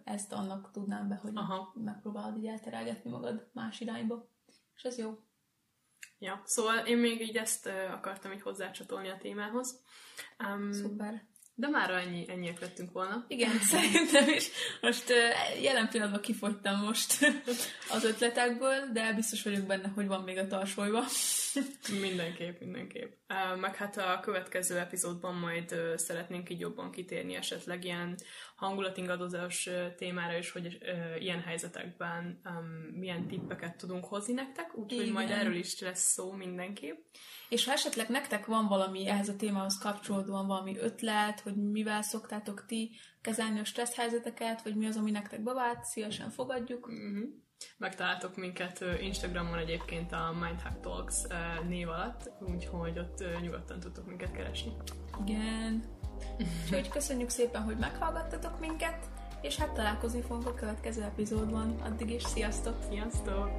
ezt 0.05 0.33
annak 0.33 0.71
tudnám 0.73 1.09
be, 1.09 1.14
hogy 1.14 1.31
Aha. 1.35 1.73
megpróbálod 1.75 2.37
így 2.37 2.47
elterelgetni 2.47 3.11
magad 3.11 3.51
más 3.53 3.81
irányba. 3.81 4.29
És 4.77 4.83
ez 4.83 4.99
jó. 4.99 5.19
Ja, 6.19 6.43
szóval 6.45 6.87
én 6.87 6.99
még 6.99 7.21
így 7.21 7.37
ezt 7.37 7.67
ö, 7.67 7.85
akartam 7.87 8.33
így 8.33 8.43
hozzácsatolni 8.43 9.09
a 9.09 9.17
témához. 9.19 9.83
Um, 10.49 10.73
Szuper. 10.73 11.27
De 11.57 11.69
már 11.69 11.90
ennyi, 11.90 12.25
ennyiek 12.29 12.61
lettünk 12.61 12.93
volna. 12.93 13.25
Igen, 13.29 13.59
szerintem 13.73 14.29
is. 14.29 14.49
Most 14.81 15.05
jelen 15.62 15.88
pillanatban 15.88 16.21
kifogytam 16.21 16.81
most 16.81 17.33
az 17.90 18.05
ötletekből, 18.05 18.93
de 18.93 19.12
biztos 19.12 19.43
vagyok 19.43 19.67
benne, 19.67 19.88
hogy 19.88 20.07
van 20.07 20.23
még 20.23 20.38
a 20.38 20.47
tarsolyban. 20.47 21.05
Mindenképp, 22.01 22.61
mindenképp. 22.61 23.12
Meg 23.61 23.77
hát 23.77 23.97
a 23.97 24.21
következő 24.23 24.79
epizódban 24.79 25.35
majd 25.35 25.75
szeretnénk 25.97 26.51
így 26.51 26.61
jobban 26.61 26.90
kitérni 26.90 27.35
esetleg 27.35 27.85
ilyen 27.85 28.19
hangulatingadozás 28.64 29.70
témára 29.96 30.38
is, 30.38 30.50
hogy 30.50 30.66
uh, 30.66 31.22
ilyen 31.22 31.40
helyzetekben 31.40 32.40
um, 32.44 32.98
milyen 32.98 33.27
tippeket 33.27 33.77
tudunk 33.77 34.05
hozni 34.05 34.33
nektek, 34.33 34.77
úgyhogy 34.77 35.12
majd 35.12 35.31
erről 35.31 35.55
is 35.55 35.81
lesz 35.81 36.12
szó 36.12 36.33
mindenképp. 36.33 36.96
És 37.48 37.64
ha 37.64 37.72
esetleg 37.72 38.09
nektek 38.09 38.46
van 38.46 38.66
valami 38.66 39.09
ehhez 39.09 39.29
a 39.29 39.37
témához 39.37 39.79
kapcsolódóan 39.79 40.46
valami 40.46 40.79
ötlet, 40.79 41.40
hogy 41.40 41.57
mivel 41.57 42.03
szoktátok 42.03 42.66
ti 42.66 42.90
kezelni 43.20 43.61
a 43.61 43.64
stressz 43.64 43.96
helyzeteket, 43.96 44.62
vagy 44.62 44.77
mi 44.77 44.87
az, 44.87 44.96
ami 44.96 45.11
nektek 45.11 45.42
bevált, 45.42 45.85
szívesen 45.85 46.31
fogadjuk. 46.31 46.87
Uh-huh. 46.87 47.42
Megtaláltok 47.77 48.37
minket 48.37 48.85
Instagramon 49.00 49.59
egyébként 49.59 50.12
a 50.12 50.37
Mindhack 50.40 50.81
Talks 50.81 51.22
név 51.68 51.88
alatt, 51.88 52.31
úgyhogy 52.40 52.98
ott 52.98 53.24
nyugodtan 53.40 53.81
tudtok 53.81 54.07
minket 54.07 54.33
keresni. 54.33 54.72
Igen. 55.27 55.93
Úgyhogy 56.64 56.88
köszönjük 56.88 57.29
szépen, 57.29 57.62
hogy 57.62 57.77
meghallgattatok 57.77 58.61
minket, 58.61 58.98
és 59.40 59.57
hát 59.57 59.72
találkozni 59.72 60.20
fogunk 60.20 60.46
a 60.46 60.55
következő 60.55 61.03
epizódban. 61.03 61.81
Addig 61.85 62.11
is, 62.11 62.22
sziasztok! 62.22 62.77
Sziasztok! 62.88 63.50